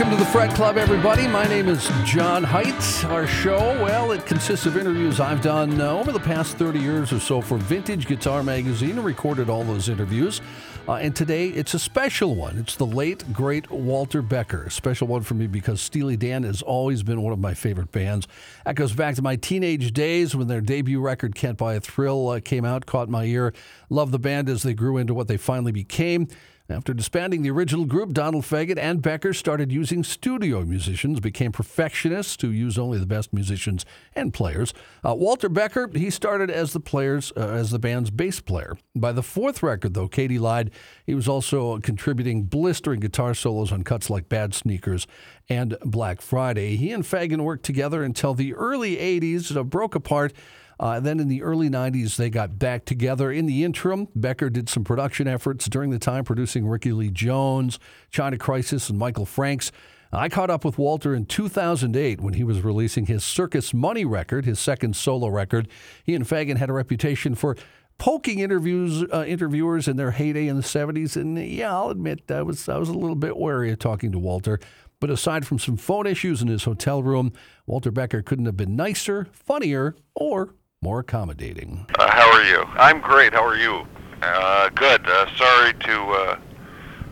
welcome 0.00 0.16
to 0.16 0.24
the 0.24 0.30
Fret 0.30 0.54
Club, 0.54 0.78
everybody. 0.78 1.28
My 1.28 1.46
name 1.46 1.68
is 1.68 1.90
John 2.04 2.42
Heidt. 2.42 3.04
Our 3.10 3.26
show, 3.26 3.58
well, 3.84 4.12
it 4.12 4.24
consists 4.24 4.64
of 4.64 4.78
interviews 4.78 5.20
I've 5.20 5.42
done 5.42 5.78
uh, 5.78 5.90
over 5.90 6.10
the 6.10 6.18
past 6.18 6.56
30 6.56 6.78
years 6.78 7.12
or 7.12 7.20
so 7.20 7.42
for 7.42 7.58
Vintage 7.58 8.06
Guitar 8.06 8.42
Magazine 8.42 8.92
and 8.92 9.04
recorded 9.04 9.50
all 9.50 9.62
those 9.62 9.90
interviews. 9.90 10.40
Uh, 10.88 10.94
and 10.94 11.14
today 11.14 11.48
it's 11.48 11.74
a 11.74 11.78
special 11.78 12.34
one. 12.34 12.56
It's 12.56 12.76
the 12.76 12.86
late, 12.86 13.30
great 13.30 13.70
Walter 13.70 14.22
Becker. 14.22 14.62
A 14.62 14.70
special 14.70 15.06
one 15.06 15.20
for 15.20 15.34
me 15.34 15.46
because 15.46 15.82
Steely 15.82 16.16
Dan 16.16 16.44
has 16.44 16.62
always 16.62 17.02
been 17.02 17.20
one 17.20 17.34
of 17.34 17.38
my 17.38 17.52
favorite 17.52 17.92
bands. 17.92 18.26
That 18.64 18.76
goes 18.76 18.94
back 18.94 19.16
to 19.16 19.22
my 19.22 19.36
teenage 19.36 19.92
days 19.92 20.34
when 20.34 20.48
their 20.48 20.62
debut 20.62 21.02
record, 21.02 21.34
Can't 21.34 21.58
Buy 21.58 21.74
a 21.74 21.80
Thrill, 21.80 22.30
uh, 22.30 22.40
came 22.40 22.64
out, 22.64 22.86
caught 22.86 23.10
my 23.10 23.24
ear. 23.24 23.52
Loved 23.90 24.12
the 24.12 24.18
band 24.18 24.48
as 24.48 24.62
they 24.62 24.72
grew 24.72 24.96
into 24.96 25.12
what 25.12 25.28
they 25.28 25.36
finally 25.36 25.72
became. 25.72 26.26
After 26.70 26.94
disbanding 26.94 27.42
the 27.42 27.50
original 27.50 27.84
group, 27.84 28.12
Donald 28.12 28.44
Fagen 28.44 28.78
and 28.78 29.02
Becker 29.02 29.32
started 29.32 29.72
using 29.72 30.04
studio 30.04 30.64
musicians, 30.64 31.18
became 31.18 31.50
perfectionists 31.50 32.40
who 32.40 32.48
use 32.48 32.78
only 32.78 32.96
the 32.96 33.06
best 33.06 33.32
musicians 33.32 33.84
and 34.14 34.32
players. 34.32 34.72
Uh, 35.04 35.16
Walter 35.16 35.48
Becker, 35.48 35.90
he 35.92 36.10
started 36.10 36.48
as 36.48 36.72
the 36.72 36.78
players 36.78 37.32
uh, 37.36 37.40
as 37.40 37.72
the 37.72 37.80
band's 37.80 38.12
bass 38.12 38.38
player. 38.38 38.78
By 38.94 39.10
the 39.10 39.22
fourth 39.22 39.64
record, 39.64 39.94
though, 39.94 40.06
Katy 40.06 40.38
Lied, 40.38 40.70
he 41.04 41.14
was 41.16 41.26
also 41.26 41.80
contributing 41.80 42.44
blistering 42.44 43.00
guitar 43.00 43.34
solos 43.34 43.72
on 43.72 43.82
cuts 43.82 44.08
like 44.08 44.28
Bad 44.28 44.54
Sneakers 44.54 45.08
and 45.48 45.76
Black 45.84 46.20
Friday. 46.20 46.76
He 46.76 46.92
and 46.92 47.02
Fagen 47.02 47.40
worked 47.40 47.64
together 47.64 48.04
until 48.04 48.32
the 48.32 48.54
early 48.54 48.96
80s, 48.96 49.56
uh, 49.56 49.64
broke 49.64 49.96
apart. 49.96 50.32
Uh, 50.80 50.98
then 50.98 51.20
in 51.20 51.28
the 51.28 51.42
early 51.42 51.68
90s, 51.68 52.16
they 52.16 52.30
got 52.30 52.58
back 52.58 52.86
together. 52.86 53.30
In 53.30 53.44
the 53.44 53.64
interim, 53.64 54.08
Becker 54.14 54.48
did 54.48 54.70
some 54.70 54.82
production 54.82 55.28
efforts 55.28 55.68
during 55.68 55.90
the 55.90 55.98
time, 55.98 56.24
producing 56.24 56.66
Rickie 56.66 56.92
Lee 56.92 57.10
Jones, 57.10 57.78
China 58.10 58.38
Crisis, 58.38 58.88
and 58.88 58.98
Michael 58.98 59.26
Franks. 59.26 59.70
I 60.10 60.30
caught 60.30 60.48
up 60.48 60.64
with 60.64 60.78
Walter 60.78 61.14
in 61.14 61.26
2008 61.26 62.22
when 62.22 62.32
he 62.32 62.42
was 62.42 62.62
releasing 62.62 63.04
his 63.06 63.22
Circus 63.22 63.74
Money 63.74 64.06
record, 64.06 64.46
his 64.46 64.58
second 64.58 64.96
solo 64.96 65.28
record. 65.28 65.68
He 66.02 66.14
and 66.14 66.24
Fagen 66.24 66.56
had 66.56 66.70
a 66.70 66.72
reputation 66.72 67.34
for 67.34 67.56
poking 67.98 68.38
interviews, 68.38 69.04
uh, 69.12 69.24
interviewers 69.28 69.86
in 69.86 69.98
their 69.98 70.12
heyday 70.12 70.48
in 70.48 70.56
the 70.56 70.62
70s. 70.62 71.14
And 71.14 71.38
yeah, 71.38 71.76
I'll 71.76 71.90
admit 71.90 72.30
I 72.30 72.40
was 72.40 72.70
I 72.70 72.78
was 72.78 72.88
a 72.88 72.94
little 72.94 73.14
bit 73.14 73.36
wary 73.36 73.70
of 73.70 73.78
talking 73.78 74.12
to 74.12 74.18
Walter. 74.18 74.58
But 74.98 75.10
aside 75.10 75.46
from 75.46 75.58
some 75.58 75.76
phone 75.76 76.06
issues 76.06 76.40
in 76.40 76.48
his 76.48 76.64
hotel 76.64 77.02
room, 77.02 77.32
Walter 77.66 77.90
Becker 77.90 78.22
couldn't 78.22 78.46
have 78.46 78.56
been 78.56 78.76
nicer, 78.76 79.28
funnier, 79.32 79.94
or 80.14 80.54
more 80.82 81.00
accommodating. 81.00 81.84
Uh, 81.98 82.10
how 82.10 82.32
are 82.32 82.42
you? 82.42 82.62
I'm 82.78 83.00
great. 83.00 83.34
How 83.34 83.44
are 83.44 83.56
you? 83.56 83.86
Uh, 84.22 84.70
good. 84.70 85.06
Uh, 85.06 85.26
sorry 85.36 85.74
to 85.74 86.00
uh, 86.02 86.38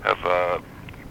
have 0.04 0.18
uh, 0.24 0.58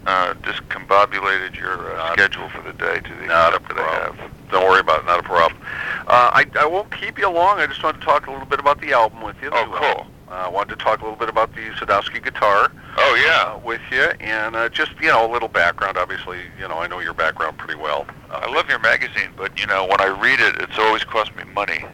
uh, 0.06 0.34
discombobulated 0.42 1.54
your 1.56 1.94
uh, 1.96 2.12
schedule 2.14 2.48
for 2.48 2.62
the 2.62 2.72
day 2.72 2.98
to 2.98 3.14
the 3.14 3.26
Not 3.26 3.52
a 3.52 3.56
extent 3.58 3.78
I 3.78 3.82
problem. 3.84 4.16
have. 4.18 4.50
Don't 4.50 4.64
worry 4.68 4.80
about 4.80 5.00
it. 5.02 5.06
Not 5.06 5.20
a 5.20 5.22
problem. 5.22 5.60
Uh, 6.08 6.30
I, 6.34 6.46
I 6.58 6.66
won't 6.66 6.90
keep 6.90 7.16
you 7.16 7.30
long. 7.30 7.60
I 7.60 7.66
just 7.68 7.80
wanted 7.84 8.00
to 8.00 8.04
talk 8.04 8.26
a 8.26 8.30
little 8.32 8.46
bit 8.46 8.58
about 8.58 8.80
the 8.80 8.92
album 8.92 9.22
with 9.22 9.36
you. 9.40 9.50
Oh, 9.52 9.64
too. 9.64 9.70
cool. 9.76 10.06
Uh, 10.28 10.32
I 10.46 10.48
wanted 10.48 10.76
to 10.78 10.84
talk 10.84 11.00
a 11.00 11.04
little 11.04 11.18
bit 11.18 11.28
about 11.28 11.54
the 11.54 11.60
Sadowski 11.76 12.22
guitar 12.22 12.72
Oh 12.96 13.14
yeah. 13.24 13.52
uh, 13.54 13.58
with 13.58 13.80
you, 13.92 14.02
and 14.20 14.56
uh, 14.56 14.68
just 14.68 14.90
you 15.00 15.06
know 15.08 15.30
a 15.30 15.30
little 15.32 15.48
background. 15.48 15.96
Obviously, 15.96 16.40
you 16.58 16.66
know 16.66 16.78
I 16.78 16.88
know 16.88 16.98
your 16.98 17.14
background 17.14 17.56
pretty 17.56 17.80
well. 17.80 18.04
I 18.30 18.50
love 18.52 18.68
your 18.68 18.78
magazine, 18.78 19.30
but 19.36 19.58
you 19.58 19.66
know 19.66 19.86
when 19.86 20.00
I 20.00 20.06
read 20.06 20.40
it, 20.40 20.56
it's 20.60 20.78
always 20.78 21.04
cost 21.04 21.34
me 21.36 21.44
money. 21.54 21.84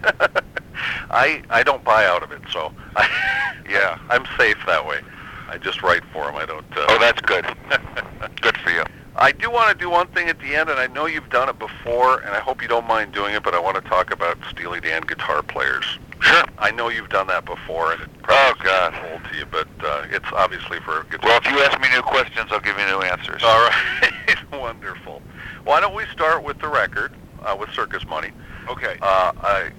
I 1.10 1.42
I 1.50 1.62
don't 1.62 1.84
buy 1.84 2.04
out 2.06 2.22
of 2.22 2.32
it, 2.32 2.42
so 2.52 2.72
I, 2.96 3.08
Yeah. 3.68 3.98
I'm 4.10 4.26
safe 4.36 4.58
that 4.66 4.86
way. 4.86 5.00
I 5.48 5.58
just 5.58 5.82
write 5.82 6.02
for 6.12 6.24
them. 6.24 6.36
I 6.36 6.44
don't. 6.46 6.64
Uh, 6.76 6.86
oh, 6.88 6.98
that's 6.98 7.20
good. 7.22 7.44
good 8.40 8.56
for 8.58 8.70
you. 8.70 8.82
I 9.16 9.30
do 9.32 9.50
want 9.50 9.70
to 9.76 9.82
do 9.82 9.88
one 9.88 10.08
thing 10.08 10.28
at 10.28 10.38
the 10.40 10.54
end, 10.56 10.68
and 10.68 10.78
I 10.78 10.86
know 10.88 11.06
you've 11.06 11.30
done 11.30 11.48
it 11.48 11.58
before, 11.58 12.18
and 12.20 12.30
I 12.30 12.40
hope 12.40 12.60
you 12.60 12.66
don't 12.68 12.86
mind 12.86 13.12
doing 13.12 13.34
it, 13.34 13.42
but 13.44 13.54
I 13.54 13.60
want 13.60 13.76
to 13.82 13.88
talk 13.88 14.10
about 14.12 14.36
Steely 14.50 14.80
Dan 14.80 15.02
guitar 15.02 15.42
players. 15.42 15.84
Sure. 16.20 16.44
I 16.58 16.70
know 16.72 16.88
you've 16.88 17.10
done 17.10 17.26
that 17.28 17.44
before, 17.44 17.92
and 17.92 18.02
it 18.02 18.08
Oh, 18.28 18.54
God. 18.62 18.92
seems 18.94 19.12
old 19.12 19.24
to 19.30 19.36
you, 19.38 19.46
but 19.46 19.68
uh, 19.84 20.06
it's 20.10 20.26
obviously 20.32 20.80
for 20.80 21.00
a 21.02 21.04
guitar. 21.04 21.28
Well, 21.30 21.38
if 21.44 21.46
you 21.50 21.60
ask 21.60 21.78
me 21.80 21.88
new 21.94 22.02
questions, 22.02 22.50
I'll 22.50 22.60
give 22.60 22.76
you 22.78 22.86
new 22.86 23.02
answers. 23.02 23.42
All 23.44 23.60
right, 23.68 24.38
wonderful. 24.52 25.22
Why 25.64 25.80
don't 25.80 25.94
we 25.94 26.04
start 26.12 26.42
with 26.44 26.58
the 26.60 26.68
record, 26.68 27.12
uh, 27.42 27.56
with 27.58 27.70
Circus 27.70 28.06
Money? 28.06 28.30
Okay. 28.68 28.98
Uh, 29.00 29.32
I, 29.42 29.70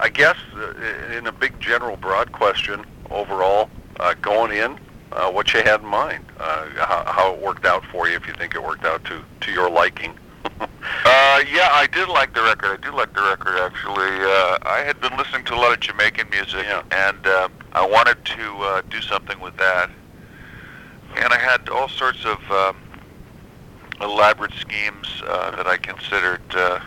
I 0.00 0.08
guess 0.08 0.36
uh, 0.54 1.16
in 1.16 1.26
a 1.26 1.32
big 1.32 1.58
general 1.60 1.96
broad 1.96 2.32
question 2.32 2.84
overall, 3.10 3.68
uh, 4.00 4.14
going 4.20 4.52
in, 4.56 4.78
uh, 5.12 5.30
what 5.30 5.52
you 5.54 5.62
had 5.62 5.80
in 5.80 5.86
mind, 5.86 6.24
uh, 6.38 6.66
how, 6.76 7.04
how 7.06 7.34
it 7.34 7.40
worked 7.40 7.64
out 7.64 7.84
for 7.86 8.08
you, 8.08 8.16
if 8.16 8.26
you 8.26 8.34
think 8.34 8.54
it 8.54 8.62
worked 8.62 8.84
out 8.84 9.04
to, 9.04 9.22
to 9.42 9.52
your 9.52 9.70
liking. 9.70 10.14
Uh, 11.04 11.42
yeah, 11.52 11.68
I 11.72 11.88
did 11.92 12.08
like 12.08 12.32
the 12.32 12.42
record. 12.42 12.78
I 12.80 12.90
do 12.90 12.96
like 12.96 13.12
the 13.12 13.20
record 13.22 13.58
actually. 13.58 14.06
Uh, 14.06 14.58
I 14.62 14.82
had 14.86 15.00
been 15.00 15.16
listening 15.16 15.44
to 15.46 15.54
a 15.54 15.56
lot 15.56 15.72
of 15.72 15.80
Jamaican 15.80 16.30
music, 16.30 16.64
Yeah. 16.64 16.82
and 16.92 17.26
uh, 17.26 17.48
I 17.72 17.84
wanted 17.86 18.24
to 18.24 18.56
uh, 18.60 18.82
do 18.88 19.00
something 19.02 19.38
with 19.40 19.56
that. 19.56 19.90
And 21.16 21.32
I 21.32 21.38
had 21.38 21.68
all 21.68 21.88
sorts 21.88 22.24
of 22.24 22.38
um, 22.50 22.76
elaborate 24.00 24.52
schemes 24.54 25.22
uh, 25.26 25.50
that 25.56 25.66
I 25.66 25.76
considered 25.76 26.40
uh, 26.54 26.80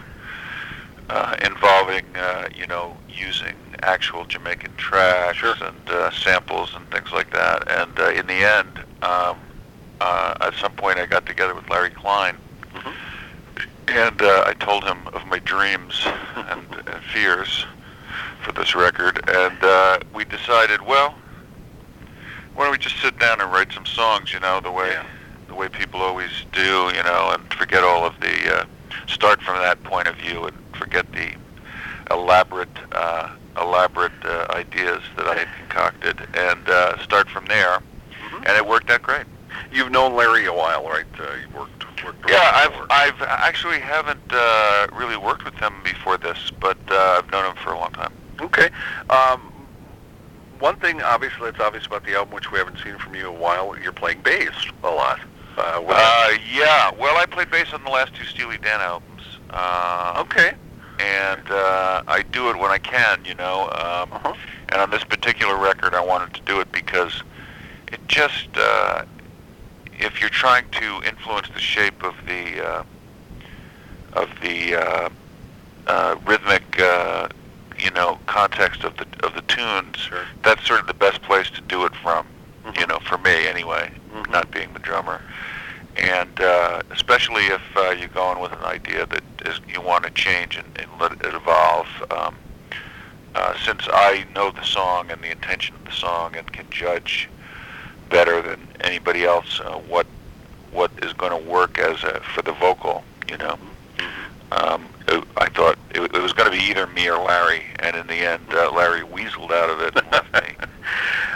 uh, 1.09 1.35
involving, 1.43 2.05
uh, 2.15 2.49
you 2.55 2.67
know, 2.67 2.95
using 3.09 3.55
actual 3.81 4.25
Jamaican 4.25 4.73
tracks 4.77 5.37
Sure. 5.37 5.55
and 5.61 5.89
uh, 5.89 6.11
samples 6.11 6.75
and 6.75 6.89
things 6.91 7.11
like 7.11 7.31
that. 7.31 7.67
And 7.69 7.99
uh, 7.99 8.09
in 8.09 8.27
the 8.27 8.33
end, 8.57 8.79
um, 9.01 9.37
uh, 10.01 10.35
at 10.41 10.53
some 10.55 10.71
point, 10.73 10.99
I 10.99 11.05
got 11.05 11.25
together 11.25 11.55
with 11.55 11.69
Larry 11.69 11.89
Klein 11.89 12.37
Mhm. 12.75 12.93
and 13.87 14.21
uh, 14.21 14.43
I 14.45 14.53
told 14.53 14.83
him 14.83 15.07
of 15.13 15.25
my 15.25 15.39
dreams 15.39 16.05
and, 16.35 16.63
and 16.87 17.03
fears 17.11 17.65
for 18.43 18.51
this 18.51 18.75
record, 18.75 19.27
and 19.27 19.63
uh, 19.63 19.99
we 20.13 20.23
decided, 20.25 20.81
well, 20.85 21.15
why 22.53 22.63
don't 22.65 22.71
we 22.71 22.77
just 22.77 22.97
sit 23.01 23.17
down 23.19 23.41
and 23.41 23.51
write 23.51 23.71
some 23.73 23.85
songs, 23.85 24.31
you 24.31 24.39
know, 24.39 24.61
the 24.61 24.71
way 24.71 24.91
Yeah. 24.91 25.03
The 25.49 25.55
way 25.55 25.67
people 25.67 25.99
always 26.01 26.31
do, 26.53 26.91
you 26.95 27.03
know, 27.03 27.31
and 27.33 27.53
forget 27.53 27.83
all 27.83 28.05
of 28.05 28.17
the 28.21 28.55
uh, 28.55 28.65
start 29.07 29.41
from 29.41 29.57
that 29.57 29.83
point 29.83 30.07
of 30.07 30.15
view 30.15 30.45
and 30.45 30.55
forget 30.77 31.11
the 31.11 31.31
elaborate 32.11 32.69
uh, 32.93 33.29
elaborate 33.59 34.13
uh, 34.23 34.45
ideas 34.51 35.01
that 35.17 35.27
I 35.27 35.35
had 35.39 35.47
concocted, 35.59 36.17
and 36.35 36.69
uh, 36.69 36.97
start 37.03 37.29
from 37.29 37.45
there, 37.47 37.79
Mhm. 38.31 38.45
and 38.47 38.55
it 38.55 38.65
worked 38.65 38.89
out 38.89 39.01
great. 39.01 39.25
You've 39.71 39.91
known 39.91 40.15
Larry 40.15 40.45
a 40.45 40.53
while, 40.53 40.87
right? 40.87 41.05
Uh, 41.19 41.23
you've 41.41 41.53
worked, 41.53 42.03
worked 42.05 42.29
Yeah, 42.29 42.51
I've 42.55 42.71
before. 42.71 42.87
I've 42.91 43.21
actually 43.23 43.79
haven't 43.79 44.31
uh, 44.31 44.87
really 44.93 45.17
worked 45.17 45.43
with 45.43 45.55
him 45.55 45.73
before 45.83 46.17
this, 46.17 46.51
but 46.59 46.77
uh, 46.89 47.17
I've 47.17 47.31
known 47.31 47.45
him 47.47 47.55
for 47.63 47.73
a 47.73 47.79
long 47.79 47.91
time. 47.91 48.13
Okay. 48.39 48.69
Um, 49.09 49.51
one 50.59 50.75
thing, 50.77 51.01
obviously, 51.01 51.49
that's 51.51 51.59
obvious 51.59 51.85
about 51.85 52.05
the 52.05 52.15
album, 52.15 52.33
which 52.33 52.51
we 52.51 52.57
haven't 52.57 52.77
seen 52.83 52.97
from 52.97 53.15
you 53.15 53.21
in 53.29 53.35
a 53.35 53.39
while, 53.39 53.75
you're 53.81 53.91
playing 53.91 54.21
bass 54.21 54.51
a 54.83 54.89
lot. 54.89 55.19
Uh, 55.59 55.83
Uh, 55.89 56.37
yeah, 56.53 56.91
well, 56.97 57.17
I 57.17 57.25
played 57.25 57.51
bass 57.51 57.73
on 57.73 57.83
the 57.83 57.89
last 57.89 58.13
two 58.15 58.23
Steely 58.25 58.57
Dan 58.57 58.79
albums, 58.79 59.23
uh, 59.49 60.13
okay. 60.17 60.53
and 60.99 61.49
uh, 61.51 62.03
I 62.07 62.21
do 62.31 62.49
it 62.49 62.57
when 62.57 62.71
I 62.71 62.77
can, 62.77 63.23
you 63.25 63.35
know. 63.35 63.63
Um, 63.63 64.13
Uh-huh. 64.13 64.33
and 64.69 64.81
on 64.81 64.89
this 64.89 65.03
particular 65.03 65.55
record, 65.57 65.93
I 65.93 66.01
wanted 66.01 66.33
to 66.35 66.41
do 66.41 66.59
it 66.61 66.71
because 66.71 67.23
it 67.91 67.99
just, 68.07 68.47
uh, 68.57 69.03
if 69.99 70.21
you're 70.21 70.29
trying 70.29 70.69
to 70.71 71.01
influence 71.03 71.47
the 71.53 71.59
shape 71.59 72.03
of 72.03 72.15
the 72.25 72.65
uh, 72.65 72.83
of 74.13 74.29
the 74.41 74.75
uh, 74.75 75.09
uh, 75.87 76.15
rhythmic, 76.25 76.79
uh, 76.79 77.27
you 77.77 77.91
know, 77.91 78.17
context 78.27 78.83
of 78.83 78.95
the 78.97 79.05
of 79.25 79.33
the 79.35 79.41
tunes, 79.43 79.97
Sure. 79.97 80.25
that's 80.43 80.65
sort 80.65 80.79
of 80.79 80.87
the 80.87 80.93
best 80.93 81.21
place 81.23 81.49
to 81.51 81.61
do 81.61 81.85
it 81.85 81.93
from. 81.95 82.25
Mhm. 82.65 82.79
You 82.79 82.87
know, 82.87 82.99
for 82.99 83.17
me 83.17 83.47
anyway, 83.47 83.91
Mhm. 84.13 84.29
not 84.31 84.51
being 84.51 84.73
the 84.73 84.79
drummer, 84.79 85.21
and 85.95 86.39
uh, 86.41 86.81
especially 86.91 87.45
if 87.47 87.61
uh, 87.75 87.91
you're 87.91 88.07
going 88.09 88.39
with 88.39 88.51
an 88.51 88.63
idea 88.63 89.05
that 89.05 89.23
is, 89.45 89.59
you 89.71 89.81
want 89.81 90.03
to 90.03 90.09
change 90.11 90.55
and, 90.57 90.67
and 90.77 90.87
let 90.99 91.11
it 91.11 91.33
evolve. 91.33 91.87
Um, 92.11 92.35
uh, 93.35 93.53
since 93.63 93.81
I 93.93 94.25
know 94.33 94.51
the 94.51 94.63
song 94.63 95.11
and 95.11 95.21
the 95.21 95.31
intention 95.31 95.75
of 95.75 95.85
the 95.85 95.91
song 95.91 96.35
and 96.35 96.51
can 96.51 96.65
judge 96.71 97.29
better 98.09 98.41
than 98.41 98.59
anybody 98.81 99.23
else 99.23 99.59
uh, 99.63 99.77
what 99.87 100.07
what 100.71 100.91
is 101.01 101.13
going 101.13 101.31
to 101.31 101.49
work 101.49 101.79
as 101.79 102.03
a, 102.03 102.19
for 102.35 102.41
the 102.41 102.53
vocal, 102.53 103.03
you 103.29 103.37
know. 103.37 103.57
Um, 104.51 104.87
it, 105.07 105.23
I 105.37 105.49
thought 105.49 105.77
it, 105.91 106.01
it 106.01 106.21
was 106.21 106.33
going 106.33 106.51
to 106.51 106.57
be 106.57 106.63
either 106.63 106.87
me 106.87 107.09
or 107.09 107.17
Larry, 107.23 107.63
and 107.79 107.95
in 107.95 108.07
the 108.07 108.15
end, 108.15 108.41
uh, 108.51 108.71
Larry 108.71 109.01
weaseled 109.01 109.51
out 109.51 109.69
of 109.69 109.81
it 109.81 109.95
and 109.95 110.11
left 110.11 110.33
me. 110.33 110.55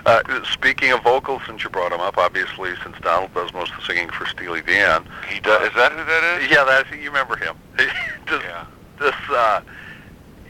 Uh, 0.06 0.21
speaking 0.51 0.92
of 0.92 1.01
vocals, 1.04 1.42
since 1.45 1.63
you 1.63 1.69
brought 1.69 1.92
him 1.94 2.01
up, 2.01 2.18
obviously, 2.18 2.71
since 2.83 2.98
Donald 3.01 3.33
does 3.33 3.54
most 3.54 3.71
of 3.71 3.77
the 3.77 3.86
singing 3.86 4.10
for 4.10 4.25
Steely 4.25 4.62
Dan, 4.62 5.06
He 5.30 5.39
does. 5.39 5.69
Is 5.69 5.74
that 5.75 5.92
who 5.94 6.04
that 6.04 6.42
is? 6.42 6.51
yeah, 6.51 6.65
that's 6.65 6.89
you 6.92 7.10
remember 7.10 7.38
him. 7.38 7.56
does, 7.77 8.42
Yeah. 8.44 8.65
this, 9.00 9.13
uh, 9.30 9.62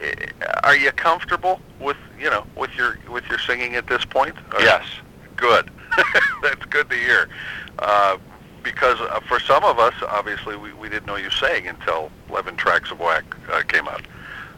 eh, 0.01 0.25
are 0.63 0.75
you 0.75 0.91
comfortable 0.93 1.59
with 1.79 1.97
you 2.19 2.31
know 2.31 2.45
with 2.55 2.73
your 2.75 2.97
with 3.11 3.25
your 3.29 3.37
singing 3.37 3.75
at 3.75 3.85
this 3.85 4.05
point? 4.05 4.35
Or- 4.53 4.61
Yes. 4.61 4.85
Good. 5.35 5.69
That's 6.41 6.65
good 6.65 6.89
to 6.89 6.95
hear. 6.95 7.29
Uh, 7.77 8.17
because 8.63 8.99
uh, 9.01 9.19
for 9.21 9.39
some 9.39 9.63
of 9.63 9.79
us, 9.79 9.93
obviously, 10.07 10.55
we, 10.55 10.73
we 10.73 10.89
didn't 10.89 11.05
know 11.05 11.15
you 11.17 11.29
sang 11.29 11.67
until 11.67 12.11
11 12.29 12.55
Tracks 12.55 12.91
of 12.91 12.99
Whack 12.99 13.23
uh, 13.51 13.61
came 13.67 13.87
out. 13.87 14.01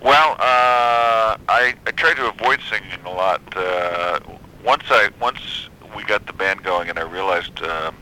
Well, 0.01 0.33
uh, 0.33 1.37
I, 1.49 1.73
I 1.87 1.91
tried 1.91 2.15
to 2.17 2.29
avoid 2.29 2.59
singing 2.69 2.99
a 3.05 3.09
lot. 3.09 3.41
Uh, 3.55 4.19
once 4.63 4.83
I 4.89 5.09
once 5.19 5.69
we 5.95 6.03
got 6.03 6.25
the 6.27 6.33
band 6.33 6.63
going, 6.63 6.89
and 6.89 6.99
I 6.99 7.03
realized 7.03 7.61
um, 7.63 7.95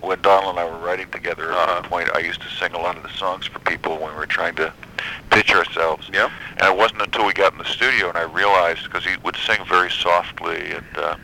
when 0.00 0.20
Donald 0.22 0.50
and 0.50 0.58
I 0.58 0.64
were 0.64 0.78
writing 0.78 1.10
together 1.10 1.50
at 1.52 1.56
Uh-huh. 1.58 1.80
one 1.80 1.90
point, 1.90 2.10
I 2.14 2.20
used 2.20 2.40
to 2.42 2.48
sing 2.48 2.72
a 2.72 2.78
lot 2.78 2.96
of 2.96 3.02
the 3.02 3.10
songs 3.10 3.46
for 3.46 3.58
people 3.60 3.98
when 3.98 4.10
we 4.12 4.16
were 4.16 4.26
trying 4.26 4.54
to 4.56 4.72
pitch 5.30 5.52
ourselves. 5.54 6.08
Yep. 6.12 6.30
And 6.58 6.62
it 6.72 6.76
wasn't 6.76 7.02
until 7.02 7.26
we 7.26 7.32
got 7.32 7.52
in 7.52 7.58
the 7.58 7.64
studio 7.64 8.08
and 8.08 8.16
I 8.16 8.22
realized 8.22 8.84
because 8.84 9.04
he 9.04 9.16
would 9.24 9.36
sing 9.36 9.58
very 9.68 9.90
softly, 9.90 10.72
and 10.72 10.86
uh, 10.96 11.16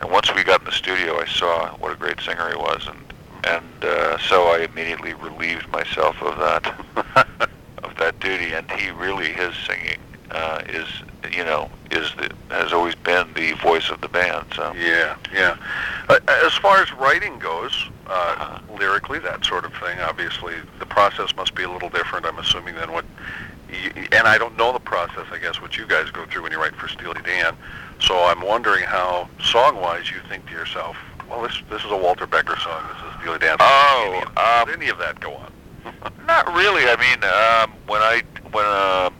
and 0.00 0.10
once 0.10 0.34
we 0.34 0.42
got 0.42 0.60
in 0.60 0.66
the 0.66 0.72
studio, 0.72 1.20
I 1.20 1.26
saw 1.26 1.68
what 1.76 1.92
a 1.92 1.96
great 1.96 2.20
singer 2.20 2.48
he 2.50 2.56
was, 2.56 2.86
and 2.86 2.98
and 3.46 3.84
uh, 3.84 4.18
so 4.18 4.44
I 4.48 4.66
immediately 4.70 5.14
relieved 5.14 5.68
myself 5.68 6.20
of 6.22 6.36
that 6.38 6.66
of 7.84 7.96
that 7.98 8.18
duty. 8.20 8.52
And 8.54 8.70
he 8.72 8.90
really 8.90 9.32
his 9.32 9.54
singing 9.66 9.98
uh, 10.30 10.62
is 10.68 10.86
you 11.32 11.44
know 11.44 11.70
is 11.90 12.12
the 12.16 12.30
has 12.50 12.72
always 12.72 12.94
been 12.94 13.32
the 13.34 13.52
voice 13.54 13.90
of 13.90 14.00
the 14.00 14.08
band. 14.08 14.46
So 14.54 14.72
Yeah, 14.74 15.16
yeah. 15.32 15.56
Uh, 16.08 16.18
as 16.44 16.54
far 16.54 16.78
as 16.82 16.92
writing 16.92 17.38
goes, 17.38 17.88
uh, 18.06 18.10
Uh-huh. 18.38 18.58
lyrically, 18.78 19.18
that 19.20 19.44
sort 19.44 19.64
of 19.64 19.72
thing, 19.74 19.98
obviously, 20.00 20.54
the 20.78 20.86
process 20.86 21.34
must 21.36 21.54
be 21.54 21.64
a 21.64 21.68
little 21.70 21.88
different, 21.88 22.24
I'm 22.26 22.38
assuming, 22.38 22.76
than 22.76 22.92
what, 22.92 23.04
you, 23.68 23.90
and 24.12 24.28
I 24.28 24.38
don't 24.38 24.56
know 24.56 24.72
the 24.72 24.78
process, 24.78 25.26
I 25.32 25.38
guess, 25.38 25.60
what 25.60 25.76
you 25.76 25.86
guys 25.86 26.10
go 26.12 26.24
through 26.26 26.42
when 26.44 26.52
you 26.52 26.58
write 26.60 26.76
for 26.76 26.86
Steely 26.88 27.20
Dan. 27.24 27.56
So 28.00 28.14
I'm 28.24 28.40
wondering 28.42 28.84
how, 28.84 29.28
song-wise, 29.42 30.08
you 30.10 30.18
think 30.28 30.46
to 30.46 30.52
yourself, 30.52 30.96
well, 31.28 31.42
this 31.42 31.60
this 31.68 31.82
is 31.84 31.90
a 31.90 31.96
Walter 31.96 32.26
Becker 32.26 32.56
song, 32.58 32.82
this 32.94 33.02
Steely 33.20 33.38
Dan. 33.38 33.56
Oh, 33.60 34.12
Any 34.14 34.22
of- 34.22 34.68
um, 34.68 34.74
any 34.74 34.88
of 34.88 34.98
that 34.98 35.20
go 35.20 35.34
on? 35.34 35.52
Not 36.26 36.46
really. 36.54 36.84
I 36.88 36.96
mean, 36.96 37.22
um, 37.24 37.72
when 37.86 38.02
I 38.02 38.22
when 38.52 38.64
uh, 38.66 39.10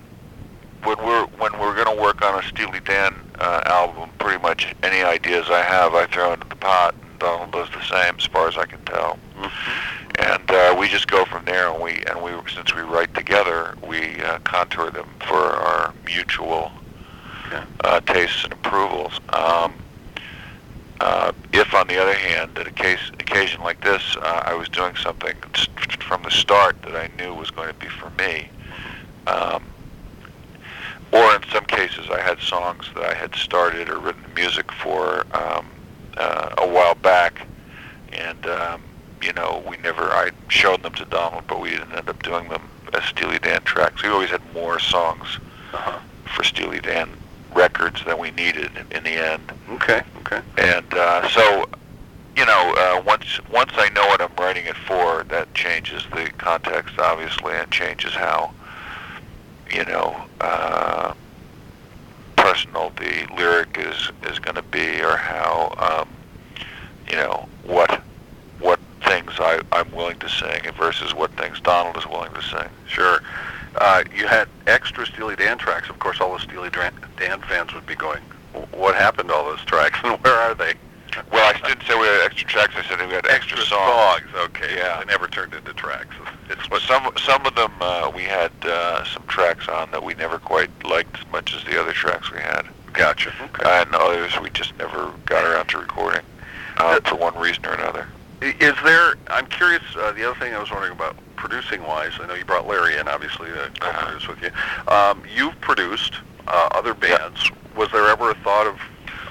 when 0.85 0.99
we're 0.99 1.27
when 1.39 1.53
we're 1.59 1.75
going 1.75 1.97
to 1.97 2.03
work 2.03 2.23
on 2.23 2.39
a 2.43 2.47
Steely 2.49 2.81
Dan 2.81 3.15
uh, 3.41 3.63
album, 3.67 4.11
pretty 4.19 4.43
much 4.43 4.75
any 4.83 5.03
ideas 5.03 5.47
I 5.51 5.63
have, 5.63 5.95
I 5.95 6.07
throw 6.07 6.33
into 6.33 6.49
the 6.49 6.57
pot, 6.57 6.95
and 7.03 7.19
Donald 7.19 7.53
does 7.53 7.69
the 7.71 7.83
same, 7.85 8.17
as 8.19 8.27
far 8.27 8.49
as 8.49 8.57
I 8.57 8.67
can 8.67 8.83
tell. 8.85 9.19
Mm-hmm. 9.39 10.13
And 10.19 10.51
uh, 10.51 10.77
we 10.79 10.89
just 10.89 11.09
go 11.09 11.25
from 11.27 11.45
there, 11.45 11.71
and 11.71 11.81
we 11.83 12.03
and 12.07 12.23
we 12.23 12.31
since 12.53 12.75
we 12.75 12.81
write 12.83 13.15
together, 13.15 13.77
we 13.87 14.21
uh, 14.23 14.39
contour 14.41 14.91
them 14.91 15.09
for 15.29 15.37
our 15.37 15.93
mutual 16.05 16.73
Okay. 17.47 17.63
uh, 17.85 18.01
tastes 18.01 18.43
and 18.43 18.53
approvals. 18.55 19.21
Um, 19.29 19.73
uh, 21.01 21.31
if, 21.57 21.75
on 21.75 21.87
the 21.89 22.01
other 22.01 22.15
hand, 22.15 22.59
at 22.59 22.67
a 22.67 22.71
case 22.71 23.01
occasion 23.19 23.63
like 23.63 23.81
this, 23.83 24.17
uh, 24.21 24.43
I 24.45 24.55
was 24.55 24.69
doing 24.69 24.95
something 24.97 25.35
from 26.01 26.23
the 26.23 26.31
start 26.31 26.81
that 26.83 26.95
I 26.95 27.09
knew 27.17 27.35
was 27.35 27.51
going 27.51 27.69
to 27.69 27.75
be 27.75 27.89
for 27.89 28.11
me, 28.11 28.49
um, 29.27 29.65
or 31.13 31.35
in 31.35 31.43
some 31.53 31.65
cases, 31.65 32.07
I 32.11 32.21
had 32.21 32.39
songs 32.41 32.91
that 32.95 33.05
I 33.05 33.15
had 33.15 33.35
started 33.35 33.89
or 33.89 33.99
written 33.99 34.25
music 34.35 34.71
for 34.73 35.25
um, 35.33 35.67
uh, 36.17 36.55
a 36.59 36.69
while 36.69 36.95
back, 36.95 37.47
and 38.13 38.47
um, 38.47 38.83
you 39.23 39.33
know, 39.33 39.63
we 39.69 39.77
never. 39.79 40.05
I 40.05 40.31
showed 40.49 40.83
them 40.83 40.93
to 40.95 41.05
Donald, 41.07 41.45
but 41.49 41.61
we 41.61 41.71
didn't 41.71 41.93
end 41.93 42.09
up 42.09 42.23
doing 42.23 42.49
them 42.49 42.63
as 42.93 43.03
Steely 43.05 43.39
Dan 43.39 43.63
tracks. 43.63 44.03
We 44.03 44.09
always 44.11 44.31
had 44.31 44.43
more 44.55 44.79
songs 44.79 45.39
Uh-huh. 45.73 45.99
for 46.35 46.45
Steely 46.45 46.81
Dan 46.81 47.09
records 47.57 48.05
than 48.05 48.19
we 48.19 48.31
needed 48.33 48.71
in, 48.77 48.99
in 48.99 49.03
the 49.03 49.11
end. 49.11 49.53
Okay, 49.71 50.03
okay. 50.21 50.41
And 50.59 50.93
uh, 50.95 51.29
so, 51.31 51.65
you 52.37 52.45
know, 52.45 52.75
uh, 52.77 53.03
once 53.05 53.41
once 53.51 53.73
I 53.75 53.89
know 53.91 54.07
what 54.07 54.21
I'm 54.21 54.35
writing 54.39 54.67
it 54.67 54.77
for, 54.77 55.25
that 55.25 55.53
changes 55.55 56.05
the 56.13 56.31
context, 56.39 56.99
obviously, 56.99 57.55
and 57.55 57.71
changes 57.71 58.13
how, 58.13 58.53
you 59.73 59.85
know, 59.87 60.15
uh, 60.41 61.15
personal 62.37 62.93
the 62.97 63.27
lyric 63.37 63.77
is 63.79 64.11
is 64.31 64.39
going 64.39 64.57
to 64.57 64.63
be, 64.63 65.01
or 65.03 65.17
how, 65.17 65.75
um, 65.79 66.09
you 67.11 67.17
know, 67.17 67.49
what 67.65 68.03
what 68.61 68.79
things 69.05 69.33
I, 69.39 69.61
I'm 69.73 69.91
willing 69.93 70.19
to 70.19 70.29
sing 70.29 70.61
versus 70.79 71.15
what 71.15 71.31
things 71.33 71.61
Donald 71.61 71.97
is 71.97 72.07
willing 72.07 72.33
to 72.35 72.43
sing. 72.43 72.69
Sure. 72.87 73.21
Uh, 73.79 74.05
you 74.15 74.27
had 74.27 74.49
extra 74.67 75.07
Steely 75.07 75.37
Dan 75.37 75.59
tracks. 75.59 75.89
Of 75.89 75.99
course, 75.99 76.21
all 76.21 76.33
the 76.35 76.41
Steely 76.41 76.71
Dan 76.71 77.43
fans 77.43 77.75
would 77.75 77.87
be 77.87 77.95
going, 77.95 78.23
what 78.73 78.95
happened 78.95 79.29
to 79.29 79.35
all 79.35 79.45
those 79.45 79.65
tracks 79.65 79.99
and 80.05 80.19
where 80.21 80.35
are 80.35 80.55
they? 80.55 80.75
Well, 81.33 81.55
I 81.55 81.67
didn't 81.67 81.87
say 81.87 81.99
we 81.99 82.07
had 82.07 82.21
extra 82.25 82.49
tracks. 82.49 82.75
I 82.77 82.83
said 82.83 83.07
we 83.07 83.15
had 83.15 83.27
extra, 83.27 83.57
songs. 83.59 84.23
songs. 84.31 84.51
Okay. 84.51 84.77
Yeah. 84.77 84.99
They 84.99 85.07
never 85.07 85.29
turned 85.29 85.55
into 85.55 85.73
tracks. 85.73 86.15
It's 86.51 86.63
some 86.87 87.11
some 87.17 87.47
of 87.47 87.55
them 87.55 87.73
uh, 87.81 88.13
we 88.15 88.23
had 88.23 88.53
uh, 88.63 89.03
some 89.05 89.23
tracks 89.27 89.69
on 89.69 89.91
that 89.91 90.03
we 90.03 90.15
never 90.15 90.39
quite 90.39 90.71
liked 90.85 91.19
as 91.19 91.27
much 91.33 91.55
as 91.55 91.65
the 91.65 91.81
other 91.81 91.93
tracks 91.93 92.31
we 92.31 92.39
had, 92.39 92.67
gotcha. 92.93 93.33
Okay. 93.43 93.63
and 93.65 93.95
others 93.95 94.39
we 94.41 94.51
just 94.51 94.77
never 94.79 95.13
got 95.25 95.45
around 95.45 95.67
to 95.69 95.79
recording 95.79 96.23
uh, 96.77 97.01
for 97.01 97.17
one 97.17 97.37
reason 97.39 97.65
or 97.67 97.73
another. 97.75 98.07
Is 98.43 98.75
there? 98.85 99.15
I'm 99.29 99.47
curious. 99.47 99.83
Uh, 99.97 100.13
the 100.13 100.29
other 100.29 100.39
thing 100.39 100.55
I 100.55 100.59
was 100.61 100.71
wondering 100.71 100.93
about 100.93 101.17
producing 101.37 101.83
wise. 101.83 102.13
I 102.21 102.27
know 102.27 102.35
you 102.35 102.45
brought 102.45 102.67
Larry 102.67 102.97
in, 102.97 103.09
obviously, 103.09 103.49
to 103.49 103.71
co-produce 103.81 104.29
with 104.29 104.43
you. 104.43 104.51
Um, 104.93 105.23
you've 105.35 105.59
produced 105.61 106.15
uh, 106.49 106.69
other 106.73 106.95
bands. 106.95 107.51
Was 107.77 107.91
there 107.93 108.09
ever 108.09 108.31
a 108.31 108.35
thought 108.37 108.67
of, 108.67 108.79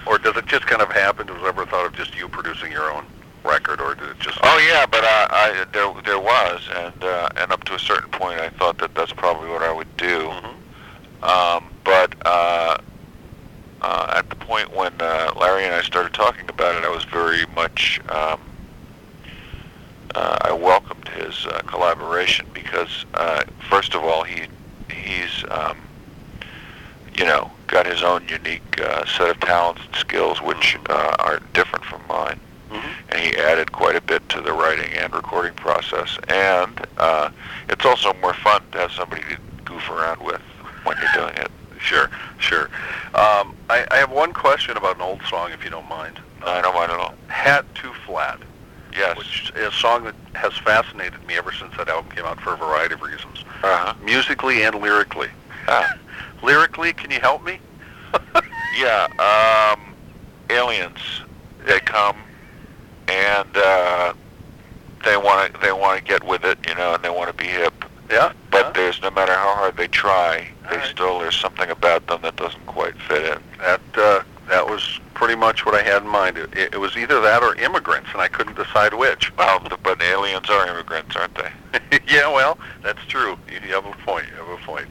or 0.07 0.18
does 0.18 0.38
it 0.38 0.46
just 0.46 0.66
kind 0.68 0.81
of 0.81 0.90
happen? 0.92 1.28
Was 1.28 1.38
there 1.38 1.50
ever 1.50 1.63
a 1.63 1.66
thought 1.66 1.86
of 1.86 1.94
just 1.96 2.16
you 2.16 2.28
producing 2.30 2.72
your 2.72 2.92
own 2.92 3.06
record, 3.44 3.81
or 3.81 3.96
did 3.96 4.10
it 4.10 4.19
just? 4.19 4.38
Oh 4.44 4.57
yeah, 4.68 4.86
but 4.86 5.04
I, 5.04 5.28
I 5.30 5.66
there 5.74 5.94
there 6.04 6.19
was, 6.19 6.62
and 6.75 7.04
uh, 7.04 7.30
and 7.38 7.52
up 7.52 7.63
to 7.66 7.75
a 7.75 7.80
certain 7.80 8.10
point, 8.12 8.40
I 8.40 8.50
thought 8.50 8.78
that 8.80 8.94
that's 8.96 9.13
probably 9.13 9.50
what 9.50 9.62
I 9.63 9.72
would 9.72 9.96
do. 9.98 10.30
Mhm. 10.30 10.54
Um, 11.24 11.66
but 11.84 12.13
uh, 12.25 12.78
uh, 13.81 14.13
at 14.16 14.30
the 14.30 14.36
point 14.36 14.75
when 14.75 14.94
uh, 15.00 15.31
Larry 15.40 15.66
and 15.66 15.74
I 15.74 15.81
started 15.81 16.13
talking 16.13 16.48
about 16.50 16.75
it, 16.75 16.84
I 16.84 16.89
was 16.89 17.03
very 17.06 17.46
much 17.56 18.00
um, 18.10 18.39
uh, 20.13 20.38
I 20.41 20.53
welcomed 20.53 20.95
his 21.36 21.46
uh, 21.48 21.60
collaboration 21.65 22.46
because 22.54 23.06
uh, 23.13 23.44
first 23.70 23.94
of 23.96 24.04
all, 24.04 24.24
he 24.24 24.44
he's 24.94 25.44
um, 25.50 25.77
you 27.15 27.25
know 27.25 27.51
got 27.68 27.86
his 27.86 28.04
own 28.04 28.27
unique 28.27 28.80
uh, 28.82 29.06
set 29.06 29.30
of 29.30 29.39
talents 29.39 29.82
and 29.86 29.96
skills 29.96 30.42
which 30.42 30.77
uh, 30.89 31.15
are 31.20 31.39
different 31.54 31.84
from 31.86 32.01
mine 32.08 32.39
Mhm. 32.72 32.82
and 33.10 33.20
he 33.20 33.36
added 33.38 33.72
quite 33.72 33.96
a 33.96 34.01
bit 34.01 34.27
to 34.30 34.42
the 34.42 34.51
writing 34.51 34.92
and 34.98 35.13
recording 35.13 35.54
process. 35.54 36.18
And 36.30 36.88
uh, 36.98 37.30
it's 37.70 37.86
also 37.86 38.12
more 38.22 38.34
fun 38.34 38.63
to 38.72 38.80
have 38.80 38.92
somebody 38.92 39.22
to 39.22 39.38
goof 39.65 39.88
around 39.92 40.20
with 40.24 40.42
when 40.84 40.98
you're 40.98 41.13
doing 41.27 41.36
it. 41.38 41.51
Sure, 41.80 42.10
sure. 42.39 42.63
Um, 43.13 43.56
I, 43.70 43.86
I 43.92 43.98
have 43.98 44.10
one 44.10 44.34
question 44.34 44.77
about 44.77 44.96
an 44.96 45.04
old 45.04 45.22
song, 45.30 45.51
if 45.51 45.63
you 45.63 45.70
don't 45.70 45.88
mind. 45.88 46.20
I 46.44 46.60
don't 46.62 46.74
mind 46.74 46.92
at 46.92 46.98
all. 47.00 47.13
Hat 47.27 47.65
Too 47.75 47.94
Flat, 48.08 48.39
Yes. 48.98 49.18
which 49.18 49.52
is 49.56 49.68
a 49.68 49.72
song 49.78 50.04
that 50.06 50.16
has 50.34 50.54
fascinated 50.58 51.25
me 51.28 51.36
ever 51.36 51.52
since 51.52 51.75
that 51.78 51.90
album 51.90 52.12
came 52.12 52.25
out 52.25 52.40
for 52.40 52.54
a 52.54 52.58
variety 52.58 52.94
of 52.94 53.02
reasons, 53.02 53.44
Uh-huh. 53.64 53.94
musically 54.04 54.64
and 54.64 54.75
lyrically. 54.75 55.30
Ah, 55.68 55.98
Lyrically, 56.44 56.94
can 56.94 57.10
you 57.12 57.20
help 57.20 57.44
me? 57.44 57.60
yeah. 58.80 59.08
Um, 59.74 59.94
aliens. 60.50 61.00
They 61.66 61.80
come 61.80 62.18
and 63.08 63.48
uh, 63.56 64.14
they 65.04 65.18
want 65.18 65.54
to 65.54 65.60
they 65.62 65.72
want 65.72 65.98
to 66.00 66.04
get 66.04 66.24
with 66.24 66.44
it, 66.46 66.58
you 66.68 66.75
know, 66.75 66.94
and 66.94 67.04
they 67.04 67.10
want 67.10 67.30
to 67.30 67.34
be 67.36 67.48
hip. 67.48 67.74
yeah. 68.12 68.34
But 68.52 68.66
yeah. 68.68 68.72
there's 68.74 69.02
no 69.02 69.10
matter 69.12 69.34
how 69.34 69.56
hard 69.56 69.75
they 69.78 69.88
try, 69.88 70.48
they 70.70 70.75
Alright. 70.75 70.88
still 70.90 71.20
there's 71.20 71.36
something 71.40 71.70
about 71.72 72.06
them 72.08 72.22
that 72.22 72.36
doesn't 72.36 72.66
quite 72.68 72.96
fit 73.02 73.24
in. 73.24 73.40
that 73.60 73.82
uh, 73.96 74.24
that 74.48 74.68
was 74.68 75.00
pretty 75.14 75.36
much 75.36 75.66
what 75.66 75.75
I 75.75 75.82
had 75.82 76.04
in 76.04 76.08
mind. 76.08 76.38
It, 76.38 76.54
it 76.56 76.80
was 76.80 76.96
either 76.98 77.22
that 77.22 77.42
or 77.44 77.56
immigrants, 77.56 78.10
and 78.12 78.22
I 78.22 78.28
couldn't 78.28 78.56
decide 78.56 78.94
which. 78.94 79.36
Well, 79.38 79.60
but 79.84 80.02
aliens 80.02 80.50
are 80.50 80.68
immigrants, 80.68 81.16
aren't 81.16 81.36
they? 81.36 82.00
yeah, 82.08 82.32
well, 82.32 82.58
that's 82.84 83.04
true. 83.08 83.38
You, 83.52 83.74
have 83.74 83.86
a 83.86 83.92
point. 84.06 84.28
You 84.30 84.44
have 84.44 84.60
a 84.60 84.64
point. 84.64 84.88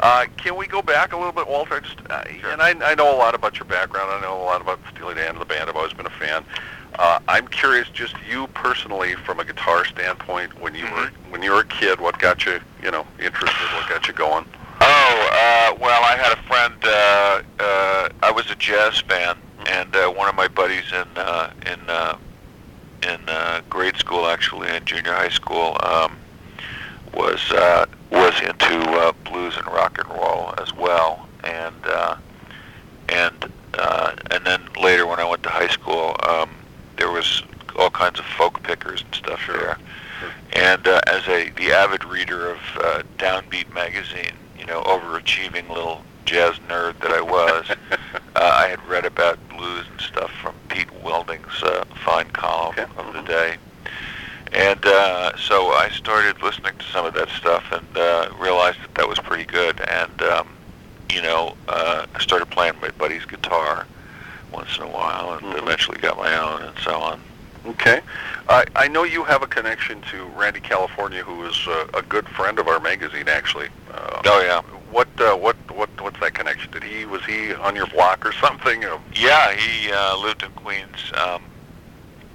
Uh, 0.00 0.26
can 0.36 0.56
we 0.56 0.66
go 0.66 0.82
back 0.82 1.12
a 1.12 1.16
little 1.16 1.32
bit, 1.32 1.48
Walter? 1.48 1.80
Just, 1.80 1.98
uh, 2.10 2.24
Sure. 2.40 2.50
And 2.50 2.60
I, 2.60 2.74
I 2.90 2.94
know 2.94 3.14
a 3.14 3.16
lot 3.16 3.34
about 3.34 3.58
your 3.58 3.64
background. 3.64 4.10
I 4.10 4.20
know 4.20 4.36
a 4.36 4.44
lot 4.44 4.60
about 4.60 4.78
Steely 4.92 5.14
Dan, 5.14 5.30
and 5.30 5.40
the 5.40 5.44
band. 5.44 5.68
I've 5.68 5.76
always 5.76 5.92
been 5.92 6.06
a 6.06 6.10
fan. 6.10 6.44
Uh, 6.98 7.18
I'm 7.26 7.48
curious, 7.48 7.88
just 7.88 8.14
you 8.28 8.46
personally, 8.48 9.14
from 9.14 9.40
a 9.40 9.44
guitar 9.44 9.84
standpoint, 9.84 10.60
when 10.60 10.74
you 10.74 10.84
were 10.84 11.10
when 11.30 11.42
you 11.42 11.50
were 11.50 11.60
a 11.60 11.66
kid, 11.66 12.00
what 12.00 12.18
got 12.20 12.46
you, 12.46 12.60
you 12.82 12.90
know, 12.90 13.04
interested? 13.18 13.66
What 13.74 13.88
got 13.88 14.06
you 14.06 14.14
going? 14.14 14.44
Oh, 14.86 15.28
uh, 15.32 15.76
well, 15.80 16.02
I 16.04 16.14
had 16.16 16.32
a 16.36 16.42
friend. 16.42 16.74
Uh, 16.84 17.42
uh, 17.58 18.08
I 18.22 18.30
was 18.30 18.50
a 18.50 18.54
jazz 18.56 19.00
fan, 19.00 19.38
and 19.66 19.96
uh, 19.96 20.10
one 20.10 20.28
of 20.28 20.34
my 20.34 20.46
buddies 20.46 20.92
in 20.92 21.06
uh, 21.16 21.50
in 21.64 21.80
uh, 21.88 22.18
in 23.02 23.18
uh, 23.26 23.62
grade 23.70 23.96
school, 23.96 24.26
actually, 24.26 24.68
in 24.76 24.84
junior 24.84 25.12
high 25.14 25.30
school, 25.30 25.78
um, 25.82 26.18
was 27.14 27.50
uh, 27.52 27.86
was 28.10 28.38
into 28.42 28.78
uh, 28.90 29.12
blues 29.24 29.56
and 29.56 29.66
rock 29.68 29.96
and 29.98 30.08
roll 30.10 30.52
as 30.58 30.74
well, 30.74 31.26
and 31.44 31.74
uh, 31.86 32.16
and 33.08 33.50
uh, 33.78 34.14
and 34.32 34.44
then 34.44 34.60
later 34.78 35.06
when 35.06 35.18
I 35.18 35.24
went 35.24 35.42
to 35.44 35.48
high 35.50 35.68
school, 35.68 36.14
um, 36.28 36.50
there 36.96 37.10
was 37.10 37.42
all 37.76 37.88
kinds 37.90 38.18
of 38.18 38.26
folk 38.26 38.62
pickers 38.62 39.02
and 39.02 39.14
stuff 39.14 39.40
Sure. 39.40 39.58
there. 39.58 39.78
And 40.52 40.86
uh, 40.86 41.00
as 41.06 41.26
a 41.26 41.48
the 41.56 41.72
avid 41.72 42.04
reader 42.04 42.50
of 42.50 42.58
uh, 42.76 43.02
Downbeat 43.18 43.72
magazine, 43.74 44.34
you 44.66 44.72
know, 44.72 44.82
overachieving 44.82 45.68
little 45.68 46.02
jazz 46.24 46.54
nerd 46.68 46.98
that 47.00 47.10
I 47.12 47.20
was, 47.20 47.66
uh, 47.92 47.98
I 48.36 48.68
had 48.68 48.82
read 48.88 49.04
about 49.04 49.38
blues 49.50 49.84
and 49.90 50.00
stuff 50.00 50.30
from 50.42 50.54
Pete 50.68 50.88
Welding's 51.04 51.62
uh, 51.62 51.84
fine 52.04 52.28
column 52.30 52.72
Okay. 52.78 52.86
of 52.96 53.12
the 53.12 53.22
day. 53.22 53.56
And 54.52 54.84
uh, 54.86 55.36
so 55.36 55.68
I 55.72 55.88
started 55.90 56.40
listening 56.42 56.72
to 56.78 56.84
some 56.86 57.04
of 57.04 57.14
that 57.14 57.28
stuff 57.30 57.64
and 57.72 57.86
uh, 57.96 58.28
realized 58.38 58.78
that 58.82 58.94
that 58.94 59.08
was 59.08 59.18
pretty 59.18 59.44
good. 59.44 59.80
And 59.88 60.22
um, 60.22 60.48
you 61.12 61.20
know, 61.22 61.54
uh, 61.68 62.06
I 62.14 62.18
started 62.20 62.46
playing 62.46 62.74
my 62.80 62.90
buddy's 62.90 63.24
guitar 63.26 63.86
once 64.52 64.76
in 64.78 64.84
a 64.84 64.88
while, 64.88 65.32
and 65.34 65.42
Mhm. 65.42 65.58
eventually 65.62 65.98
got 65.98 66.16
my 66.16 66.34
own, 66.36 66.62
and 66.62 66.78
so 66.78 66.94
on. 66.94 67.20
Okay. 67.66 68.00
I 68.48 68.64
I 68.76 68.88
know 68.88 69.02
you 69.04 69.24
have 69.24 69.42
a 69.42 69.46
connection 69.46 70.00
to 70.12 70.24
Randy 70.36 70.60
California, 70.60 71.22
who 71.22 71.44
is 71.46 71.66
uh, 71.68 71.86
a 71.94 72.02
good 72.02 72.28
friend 72.28 72.58
of 72.58 72.68
our 72.68 72.78
magazine, 72.80 73.28
actually. 73.28 73.68
Uh, 73.94 74.22
Oh 74.26 74.40
yeah, 74.40 74.62
What 74.90 75.08
uh, 75.20 75.36
what 75.36 75.56
what 75.72 75.88
what's 76.00 76.18
that 76.20 76.34
connection? 76.34 76.70
Did 76.72 76.82
he 76.82 77.04
was 77.04 77.24
he 77.24 77.54
on 77.54 77.76
your 77.76 77.86
block 77.86 78.24
or 78.26 78.32
something? 78.32 78.82
Yeah. 79.14 79.54
He 79.54 79.92
uh, 79.92 80.16
lived 80.18 80.42
in 80.42 80.50
Queens 80.52 81.12
um, 81.14 81.42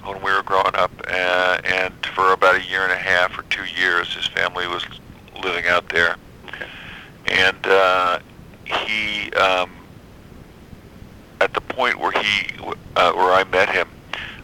when 0.05 0.21
we 0.23 0.31
were 0.31 0.43
growing 0.43 0.75
up, 0.75 0.91
uh, 1.07 1.59
and 1.65 1.93
for 2.15 2.31
about 2.33 2.55
a 2.55 2.63
year 2.63 2.83
and 2.83 2.91
a 2.91 2.97
half 2.97 3.37
or 3.37 3.43
two 3.43 3.65
years, 3.65 4.13
his 4.13 4.27
family 4.27 4.67
was 4.67 4.83
living 5.43 5.65
out 5.67 5.87
there. 5.89 6.15
Okay. 6.47 6.65
and 7.27 7.67
uh, 7.67 8.19
he 8.65 9.31
um, 9.33 9.69
at 11.41 11.53
the 11.53 11.61
point 11.61 11.99
where 11.99 12.11
he 12.11 12.49
uh, 12.95 13.11
where 13.13 13.33
I 13.33 13.43
met 13.45 13.69
him, 13.69 13.87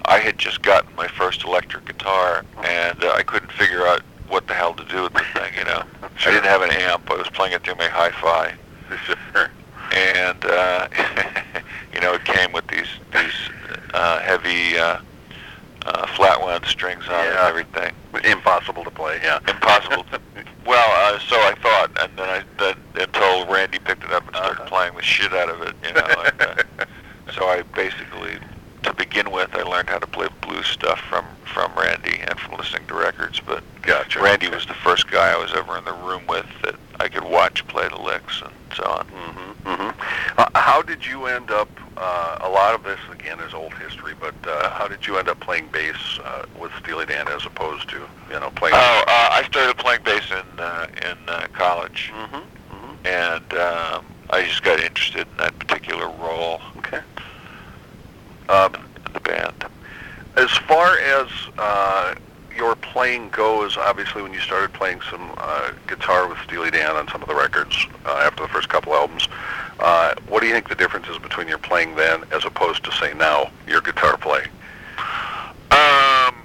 I 0.05 0.19
had 0.19 0.37
just 0.37 0.61
gotten 0.61 0.93
my 0.95 1.07
first 1.07 1.43
electric 1.43 1.85
guitar, 1.85 2.43
and 2.63 3.03
uh, 3.03 3.13
I 3.15 3.23
couldn't 3.23 3.51
figure 3.51 3.85
out 3.87 4.01
what 4.27 4.47
the 4.47 4.53
hell 4.53 4.73
to 4.73 4.83
do 4.85 5.03
with 5.03 5.13
the 5.13 5.23
thing. 5.33 5.53
You 5.57 5.63
know, 5.65 5.83
Sure. 6.17 6.31
I 6.31 6.35
didn't 6.35 6.47
have 6.49 6.61
an 6.61 6.71
amp. 6.71 7.09
I 7.11 7.15
was 7.15 7.27
playing 7.29 7.53
it 7.53 7.63
through 7.63 7.75
my 7.75 7.87
hi-fi, 7.87 8.53
Sure. 9.05 9.49
and 9.93 10.45
uh, 10.45 10.87
you 11.93 11.99
know, 12.01 12.13
it 12.13 12.23
came 12.25 12.51
with 12.51 12.65
these 12.67 12.87
these 13.13 13.33
uh, 13.93 14.19
heavy 14.19 14.77
uh, 14.77 14.99
uh, 15.85 16.07
flat 16.15 16.39
wound 16.41 16.65
strings 16.65 17.03
on 17.07 17.13
it 17.13 17.27
and 17.27 17.33
Yeah. 17.35 17.47
everything. 17.47 17.93
Impossible 18.23 18.83
to 18.83 18.91
play. 18.91 19.19
Yeah. 19.23 19.39
Impossible. 19.47 20.05
Well, 20.65 21.13
uh, 21.13 21.19
so 21.19 21.35
I 21.35 21.53
thought, 21.61 21.91
and 22.01 22.17
then 22.17 22.27
I 22.27 22.41
then 22.57 22.75
until 22.95 23.45
Randy 23.45 23.77
picked 23.77 24.03
it 24.03 24.11
up 24.11 24.25
and 24.25 24.35
started 24.35 24.59
Uh-huh. 24.61 24.67
playing 24.69 24.95
the 24.95 25.03
shit 25.03 25.31
out 25.31 25.47
of 25.47 25.61
it, 25.61 25.75
you 25.83 25.93
know. 25.93 26.23
And, 26.25 26.41
uh, 26.41 26.85
so 27.35 27.45
I 27.47 27.61
basically, 27.75 28.39
to 28.85 28.93
begin 28.93 29.31
with, 29.31 29.53
I 29.53 29.63
learned 29.63 29.89
how 29.89 29.99
to 29.99 30.07
play 30.07 30.27
blues 30.41 30.67
stuff 30.67 30.99
from 31.09 31.25
from 31.53 31.71
Randy 31.77 32.19
and 32.19 32.37
from 32.39 32.57
listening 32.57 32.85
to 32.87 32.93
records. 32.95 33.39
But 33.45 33.63
Gotcha. 33.81 34.19
Randy 34.19 34.49
was 34.49 34.65
the 34.65 34.73
first 34.73 35.09
guy 35.09 35.31
I 35.31 35.37
was 35.37 35.53
ever 35.53 35.77
in 35.77 35.85
the 35.85 35.93
room 35.93 36.23
with 36.27 36.45
that 36.63 36.75
I 36.99 37.07
could 37.07 37.23
watch 37.23 37.65
play 37.67 37.87
the 37.87 38.01
licks 38.01 38.41
and 38.41 38.51
so 38.75 38.83
on. 38.83 39.05
hmm 39.07 39.75
hmm 39.75 39.89
Uh, 40.37 40.47
how 40.55 40.81
did 40.81 41.05
you 41.05 41.25
end 41.27 41.51
up? 41.51 41.69
Uh, 41.97 42.37
a 42.41 42.49
lot 42.49 42.75
of 42.75 42.83
this 42.83 42.99
again 43.11 43.39
is 43.39 43.53
old 43.53 43.73
history, 43.75 44.13
but 44.19 44.35
uh, 44.47 44.69
how 44.71 44.87
did 44.87 45.07
you 45.07 45.17
end 45.17 45.29
up 45.29 45.39
playing 45.39 45.67
bass 45.71 45.95
uh, 46.25 46.45
with 46.59 46.71
Steely 46.79 47.05
Dan 47.05 47.27
as 47.29 47.45
opposed 47.45 47.89
to 47.89 47.97
you 48.29 48.39
know 48.39 48.51
playing? 48.55 48.75
Oh, 48.75 49.03
uh, 49.07 49.29
I 49.31 49.43
started 49.45 49.77
playing 49.77 50.01
bass 50.03 50.29
in 50.29 50.59
uh, 50.59 50.87
in 51.03 51.17
uh, 51.29 51.47
college, 51.53 52.11
hmm 52.13 52.37
hmm 52.69 52.95
and 53.05 53.53
um, 53.53 54.05
I 54.29 54.43
just 54.43 54.63
got 54.63 54.79
interested 54.79 55.25
in 55.27 55.37
that 55.37 55.57
particular 55.59 56.07
role 56.07 56.59
Okay. 56.71 56.74
Um, 58.49 58.73
the 59.13 59.19
band. 59.21 59.65
As 60.35 60.51
far 60.51 60.97
as 60.99 61.27
uh, 61.57 62.15
your 62.55 62.75
playing 62.75 63.29
goes, 63.29 63.77
obviously 63.77 64.21
when 64.21 64.33
you 64.33 64.39
started 64.39 64.73
playing 64.73 65.01
some 65.09 65.33
uh, 65.37 65.71
guitar 65.87 66.27
with 66.27 66.37
Steely 66.45 66.71
Dan 66.71 66.95
on 66.95 67.07
some 67.07 67.21
of 67.21 67.27
the 67.27 67.35
records 67.35 67.75
uh, 68.05 68.21
after 68.23 68.43
the 68.43 68.49
first 68.49 68.69
couple 68.69 68.93
albums, 68.93 69.27
uh, 69.79 70.13
what 70.27 70.41
do 70.41 70.47
you 70.47 70.53
think 70.53 70.69
the 70.69 70.75
difference 70.75 71.07
is 71.07 71.17
between 71.17 71.47
your 71.47 71.57
playing 71.57 71.95
then 71.95 72.23
as 72.31 72.45
opposed 72.45 72.83
to 72.83 72.91
say 72.93 73.13
now 73.13 73.49
your 73.67 73.81
guitar 73.81 74.17
playing? 74.17 74.49
Um. 75.71 76.35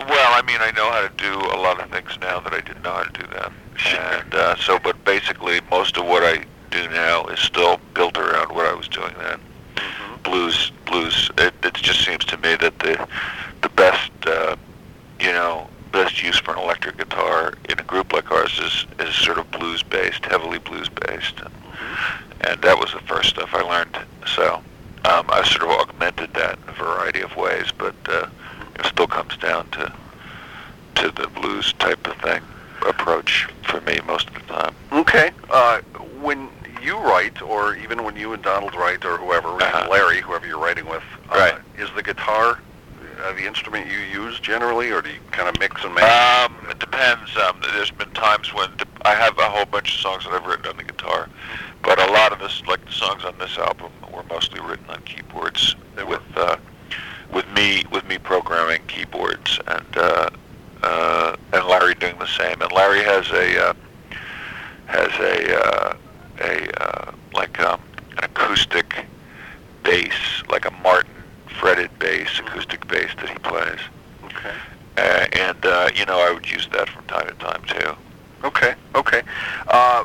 Well, 0.00 0.34
I 0.34 0.42
mean, 0.46 0.58
I 0.60 0.70
know 0.72 0.90
how 0.90 1.06
to 1.06 1.12
do 1.16 1.32
a 1.54 1.58
lot 1.60 1.80
of 1.80 1.90
things 1.90 2.18
now 2.20 2.38
that 2.40 2.52
I 2.52 2.60
didn't 2.60 2.82
know 2.82 2.92
how 2.92 3.04
to 3.04 3.12
do 3.12 3.26
then, 3.26 3.52
and 3.96 4.34
uh, 4.34 4.56
so. 4.56 4.78
But 4.78 5.02
basically, 5.04 5.60
most 5.70 5.96
of 5.96 6.04
what 6.04 6.22
I 6.22 6.44
do 6.70 6.88
now 6.90 7.26
is 7.26 7.40
still 7.40 7.80
built 7.94 8.18
around 8.18 8.54
what 8.54 8.66
I 8.66 8.74
was 8.74 8.88
doing 8.88 9.14
then. 9.18 9.40
Mm-hmm. 10.24 10.30
Blues, 10.30 10.72
blues. 10.86 11.30
It, 11.38 11.54
it 11.62 11.74
just 11.74 12.04
seems 12.04 12.24
to 12.26 12.36
me 12.38 12.56
that 12.56 12.78
the 12.78 13.08
the 13.62 13.68
best, 13.70 14.10
uh, 14.26 14.56
you 15.20 15.32
know, 15.32 15.68
best 15.92 16.22
use 16.22 16.38
for 16.38 16.52
an 16.52 16.58
electric 16.58 16.98
guitar 16.98 17.54
in 17.68 17.78
a 17.78 17.82
group 17.82 18.12
like 18.12 18.30
ours 18.30 18.58
is 18.58 18.86
is 19.06 19.14
sort 19.14 19.38
of 19.38 19.50
blues 19.50 19.82
based, 19.82 20.24
heavily 20.24 20.58
blues 20.58 20.88
based, 20.88 21.40
and, 21.40 21.54
and 22.42 22.62
that 22.62 22.78
was 22.78 22.92
the 22.92 23.00
first 23.00 23.30
stuff 23.30 23.50
I 23.52 23.62
learned. 23.62 23.96
So 24.26 24.56
um, 25.04 25.26
I 25.28 25.42
sort 25.44 25.62
of 25.62 25.88
augmented 25.88 26.32
that 26.34 26.58
in 26.62 26.68
a 26.68 26.72
variety 26.72 27.20
of 27.20 27.36
ways, 27.36 27.70
but 27.76 27.94
uh, 28.08 28.26
it 28.78 28.86
still 28.86 29.06
comes 29.06 29.36
down 29.36 29.68
to 29.70 29.92
to 30.96 31.10
the 31.10 31.28
blues 31.28 31.72
type 31.74 32.06
of 32.06 32.16
thing 32.18 32.42
approach 32.86 33.48
for 33.62 33.80
me 33.82 33.98
most 34.06 34.28
of 34.28 34.34
the 34.34 34.40
time. 34.40 34.74
Okay. 34.92 35.30
Uh, 35.50 35.80
when 36.20 36.48
you 36.84 36.98
write, 36.98 37.40
or 37.42 37.74
even 37.76 38.04
when 38.04 38.16
you 38.16 38.32
and 38.34 38.42
Donald 38.42 38.74
write, 38.74 39.04
or 39.04 39.16
whoever, 39.16 39.48
Uh-huh. 39.62 39.88
Larry, 39.90 40.20
whoever 40.20 40.46
you're 40.46 40.58
writing 40.58 40.86
with, 40.86 41.02
uh, 41.30 41.38
Right. 41.38 41.54
is 41.78 41.90
the 41.96 42.02
guitar 42.02 42.58
uh, 43.24 43.32
the 43.32 43.46
instrument 43.46 43.86
you 43.90 43.98
use 43.98 44.38
generally, 44.40 44.90
or 44.90 45.00
do 45.00 45.08
you 45.08 45.20
kind 45.30 45.48
of 45.48 45.58
mix 45.58 45.82
and 45.84 45.94
match? 45.94 46.50
Um, 46.50 46.56
it 46.68 46.78
depends. 46.78 47.34
Um, 47.36 47.56
there's 47.72 47.90
been 47.90 48.10
times 48.10 48.52
when 48.52 48.68
I 49.04 49.14
have 49.14 49.38
a 49.38 49.48
whole 49.48 49.64
bunch 49.64 49.94
of 49.94 50.00
songs 50.00 50.24
that 50.24 50.32
I've 50.32 50.44
written 50.46 50.66
on 50.66 50.76
the 50.76 50.82
guitar, 50.82 51.28
but 51.82 51.98
a 52.00 52.10
lot 52.12 52.32
of 52.32 52.38
this, 52.40 52.62
like 52.66 52.84
the 52.84 52.92
songs 52.92 53.24
on 53.24 53.38
this 53.38 53.56
album, 53.56 53.92
were 54.12 54.24
mostly 54.24 54.60
written 54.60 54.84
on 54.90 55.00
keyboards 55.02 55.76
with 56.06 56.22
uh, 56.36 56.56
with 57.32 57.48
me 57.54 57.84
with 57.92 58.06
me 58.08 58.18
programming 58.18 58.82
keyboards 58.88 59.60
and 59.68 59.96
uh, 59.96 60.28
uh, 60.82 61.36
and 61.52 61.64
Larry 61.66 61.94
doing 61.94 62.18
the 62.18 62.26
same. 62.26 62.60
And 62.60 62.70
Larry 62.72 63.02
has 63.04 63.30
a 63.30 63.68
uh, 63.70 63.74
has 64.86 65.12
a 65.20 65.64
uh, 65.64 65.96
a 66.40 66.82
uh, 66.82 67.12
like 67.32 67.58
um, 67.60 67.80
an 68.18 68.24
acoustic 68.24 69.06
bass, 69.82 70.42
like 70.48 70.64
a 70.66 70.70
Martin 70.82 71.10
fretted 71.60 71.90
bass, 71.98 72.38
acoustic 72.40 72.86
bass 72.88 73.10
that 73.16 73.28
he 73.28 73.38
plays. 73.38 73.78
Okay. 74.24 74.54
Uh, 74.96 75.26
and 75.32 75.66
uh, 75.66 75.90
you 75.94 76.04
know, 76.06 76.18
I 76.18 76.32
would 76.32 76.50
use 76.50 76.68
that 76.72 76.88
from 76.88 77.04
time 77.06 77.26
to 77.26 77.34
time 77.34 77.62
too. 77.66 77.94
Okay. 78.44 78.74
Okay. 78.94 79.22
Uh, 79.68 80.04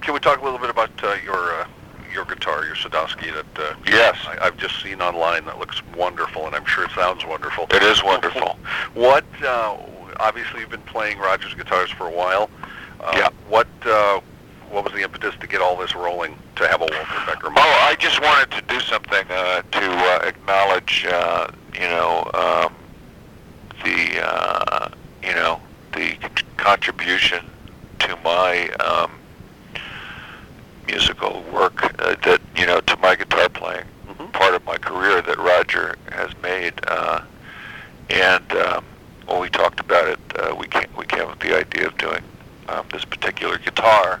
can 0.00 0.14
we 0.14 0.20
talk 0.20 0.40
a 0.40 0.44
little 0.44 0.58
bit 0.58 0.70
about 0.70 0.90
uh, 1.02 1.16
your 1.24 1.54
uh, 1.54 1.66
your 2.12 2.24
guitar, 2.26 2.64
your 2.64 2.76
Sadowski 2.76 3.32
that 3.34 3.58
uh, 3.58 3.74
Yes, 3.86 4.16
I, 4.26 4.46
I've 4.46 4.56
just 4.56 4.80
seen 4.82 5.00
online? 5.02 5.44
That 5.46 5.58
looks 5.58 5.82
wonderful, 5.96 6.46
and 6.46 6.54
I'm 6.54 6.64
sure 6.64 6.84
it 6.84 6.90
sounds 6.92 7.24
wonderful. 7.24 7.66
it 7.70 7.82
is 7.82 8.02
wonderful. 8.04 8.58
What? 8.94 9.24
Uh, 9.42 9.76
obviously, 10.20 10.60
you've 10.60 10.70
been 10.70 10.80
playing 10.82 11.18
Rogers 11.18 11.52
guitars 11.54 11.90
for 11.90 12.06
a 12.06 12.10
while. 12.12 12.48
Uh, 13.00 13.12
Yeah. 13.16 13.28
What? 13.48 13.66
Uh, 13.84 14.20
what 14.74 14.84
was 14.84 14.92
the 14.92 15.02
impetus 15.02 15.34
to 15.40 15.46
get 15.46 15.60
all 15.60 15.76
this 15.76 15.94
rolling? 15.94 16.36
To 16.56 16.66
have 16.66 16.80
a 16.80 16.86
Walter 16.86 17.22
Becker? 17.26 17.48
Oh, 17.56 17.86
I 17.88 17.94
just 17.98 18.20
wanted 18.20 18.50
to 18.50 18.62
do 18.62 18.80
something 18.80 19.24
uh, 19.30 19.62
to 19.62 19.90
uh, 19.92 20.20
acknowledge, 20.24 21.06
uh, 21.08 21.48
you 21.74 21.80
know, 21.80 22.28
um, 22.34 22.74
the, 23.84 24.20
uh, 24.20 24.88
you 25.22 25.32
know, 25.34 25.60
the 25.92 26.16
contribution 26.56 27.44
to 28.00 28.16
my 28.24 28.68
um, 28.80 29.12
musical 30.86 31.42
work 31.52 31.84
uh, 32.00 32.16
that, 32.24 32.40
you 32.56 32.66
know, 32.66 32.80
to 32.80 32.96
my 32.98 33.14
guitar 33.14 33.48
playing 33.48 33.84
Mhm. 34.08 34.32
part 34.32 34.54
of 34.54 34.64
my 34.66 34.76
career 34.76 35.22
that 35.22 35.38
Roger 35.38 35.96
has 36.10 36.30
made. 36.42 36.74
Uh, 36.88 37.20
and 38.10 38.52
um, 38.52 38.84
when 39.26 39.40
we 39.40 39.48
talked 39.48 39.80
about 39.80 40.06
it, 40.08 40.18
uh, 40.38 40.54
we 40.54 40.66
came 40.66 40.88
we 40.96 41.06
came 41.06 41.22
up 41.22 41.30
with 41.30 41.38
the 41.40 41.56
idea 41.56 41.86
of 41.86 41.96
doing 41.96 42.22
um, 42.68 42.84
this 42.92 43.04
particular 43.04 43.56
guitar 43.58 44.20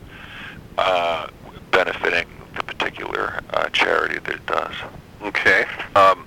uh, 0.78 1.28
benefiting 1.70 2.26
the 2.56 2.62
particular 2.62 3.40
uh, 3.52 3.68
charity 3.70 4.18
that 4.20 4.34
it 4.34 4.46
does. 4.46 4.74
Okay. 5.22 5.64
Um, 5.94 6.26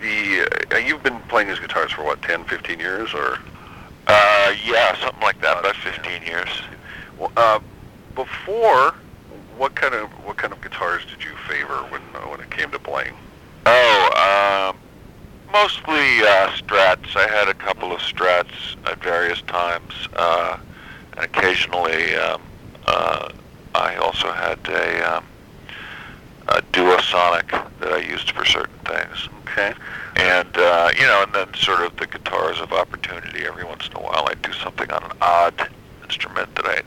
the 0.00 0.48
uh, 0.72 0.76
you've 0.78 1.02
been 1.02 1.18
playing 1.22 1.48
these 1.48 1.58
guitars 1.58 1.90
for 1.92 2.04
what 2.04 2.22
10, 2.22 2.44
15 2.44 2.78
years, 2.78 3.12
or 3.14 3.38
Uh, 4.06 4.54
yeah, 4.64 4.96
something 5.00 5.20
like 5.22 5.38
that. 5.42 5.58
About 5.58 5.76
15 5.76 6.22
years. 6.22 6.48
Well, 7.18 7.32
uh, 7.36 7.60
before? 8.14 8.94
What 9.58 9.74
kind 9.74 9.92
of 9.94 10.08
what 10.24 10.36
kind 10.36 10.52
of 10.52 10.60
guitars 10.62 11.02
did 11.06 11.24
you 11.24 11.34
favor 11.48 11.78
when 11.90 12.00
uh, 12.14 12.20
when 12.30 12.40
it 12.40 12.48
came 12.50 12.70
to 12.70 12.78
playing? 12.78 13.14
Oh, 13.66 14.70
um, 14.70 14.78
mostly 15.52 16.20
uh, 16.22 16.48
Strats. 16.56 17.16
I 17.16 17.26
had 17.28 17.48
a 17.48 17.54
couple 17.54 17.92
of 17.92 17.98
Strats 18.00 18.76
at 18.86 19.02
various 19.02 19.42
times, 19.42 19.92
uh, 20.14 20.58
and 21.16 21.24
occasionally 21.24 22.14
um, 22.14 22.40
uh, 22.86 23.30
I 23.78 23.96
also 23.96 24.32
had 24.32 24.58
a, 24.68 25.16
um, 25.16 25.24
a 26.48 26.62
Duosonic 26.72 27.50
that 27.80 27.92
I 27.92 27.98
used 27.98 28.32
for 28.32 28.44
certain 28.44 28.78
things. 28.84 29.28
Okay. 29.42 29.74
And 30.16 30.56
uh, 30.56 30.90
you 30.94 31.06
know, 31.06 31.22
and 31.22 31.32
then 31.32 31.54
sort 31.54 31.80
of 31.80 31.96
the 31.96 32.06
guitars 32.06 32.60
of 32.60 32.72
opportunity. 32.72 33.46
Every 33.46 33.64
once 33.64 33.86
in 33.88 33.96
a 33.96 34.00
while, 34.00 34.26
I'd 34.28 34.42
do 34.42 34.52
something 34.52 34.90
on 34.90 35.04
an 35.04 35.12
odd 35.20 35.68
instrument 36.02 36.54
that 36.56 36.66
I 36.66 36.82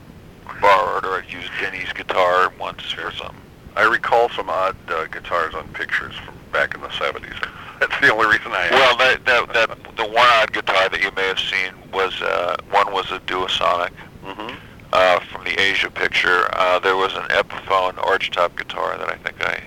borrowed, 0.60 1.06
or 1.06 1.18
I'd 1.18 1.32
use 1.32 1.46
Denny's 1.60 1.92
guitar 1.94 2.52
once 2.60 2.94
or 2.98 3.12
something. 3.14 3.38
I 3.76 3.84
recall 3.84 4.30
some 4.30 4.50
odd 4.50 4.76
uh, 4.90 5.06
guitars 5.06 5.54
on 5.54 5.68
pictures 5.70 6.14
from 6.16 6.36
back 6.52 6.76
in 6.76 6.82
the 6.82 6.90
70s. 6.90 7.48
That's 7.80 8.00
the 8.00 8.14
only 8.14 8.28
reason 8.28 8.52
I 8.52 8.70
Well, 8.70 8.98
that, 8.98 9.26
that, 9.26 9.54
that 9.54 9.98
the 9.98 10.06
one 10.06 10.28
odd 10.34 10.52
guitar 10.52 10.90
that 10.90 11.02
you 11.02 11.10
may 11.16 11.28
have 11.28 11.40
seen 11.40 11.74
was 11.92 12.22
uh, 12.22 12.58
one 12.70 12.92
was 12.94 13.12
a 13.12 13.20
Duosonic 13.22 13.92
hmm 14.24 14.54
uh, 14.94 15.20
from 15.20 15.44
the 15.44 15.58
Aja 15.60 15.90
picture. 15.90 16.50
Uh, 16.54 16.80
there 16.80 16.96
was 16.96 17.14
an 17.16 17.24
Epiphone 17.24 17.94
archtop 17.96 18.56
guitar 18.58 18.98
that 18.98 19.10
I 19.10 19.16
think 19.16 19.44
I 19.46 19.62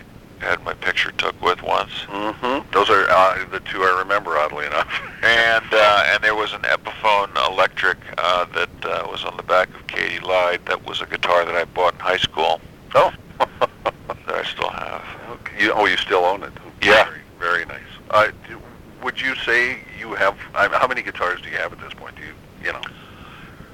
had 0.45 0.63
my 0.63 0.75
picture 0.75 1.11
took 1.13 1.41
with 1.43 1.63
once, 1.63 1.93
hmm 2.09 2.59
Those 2.73 2.91
are 2.91 3.09
uh, 3.09 3.45
the 3.51 3.61
two 3.61 3.83
I 3.83 3.99
remember, 3.99 4.37
oddly 4.37 4.67
enough. 4.67 4.89
and 5.23 5.65
uh, 5.73 6.05
and 6.09 6.23
there 6.23 6.35
was 6.35 6.53
an 6.53 6.63
Epiphone 6.63 7.35
electric 7.51 7.99
uh, 8.19 8.45
that 8.47 8.85
uh, 8.85 9.07
was 9.11 9.25
on 9.25 9.37
the 9.37 9.43
back 9.43 9.69
of 9.75 9.87
Katy 9.87 10.21
Lied. 10.21 10.61
That 10.67 10.87
was 10.87 11.01
a 11.01 11.07
guitar 11.07 11.45
that 11.45 11.55
I 11.55 11.65
bought 11.65 11.95
in 11.95 12.01
high 12.01 12.19
school 12.19 12.61
oh. 12.95 13.13
that 13.39 14.35
I 14.35 14.45
still 14.45 14.69
have. 14.69 15.05
okay. 15.31 15.65
You, 15.65 15.73
oh, 15.73 15.87
you 15.87 15.97
still 15.97 16.25
own 16.25 16.43
it? 16.43 16.53
Yeah. 16.83 17.05
Very, 17.05 17.21
very 17.39 17.65
nice. 17.65 17.81
Uh, 18.11 18.31
do, 18.49 18.61
would 19.03 19.21
you 19.21 19.35
say 19.37 19.79
you 19.99 20.15
have? 20.15 20.37
I 20.55 20.69
how 20.69 20.87
many 20.87 21.03
guitars 21.03 21.41
do 21.41 21.49
you 21.49 21.57
have 21.57 21.73
at 21.73 21.81
this 21.81 21.95
point? 21.95 22.17
Do 22.17 22.23
you, 22.23 22.33
you 22.63 22.73
know? 22.73 22.83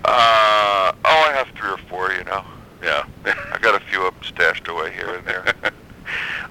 Uh, 0.05 0.93
oh, 1.05 1.31
I 1.31 1.33
have 1.35 1.49
three 1.57 1.71
or 1.71 1.79
four. 1.89 2.13
You 2.13 2.25
know, 2.25 2.45
Yeah. 2.83 3.05
I 3.53 3.59
got 3.61 3.81
a 3.81 3.85
few 3.87 4.07
of 4.07 4.15
them 4.15 4.25
stashed 4.25 4.69
away 4.69 4.93
here 4.93 5.15
and 5.15 5.27
there. 5.27 5.55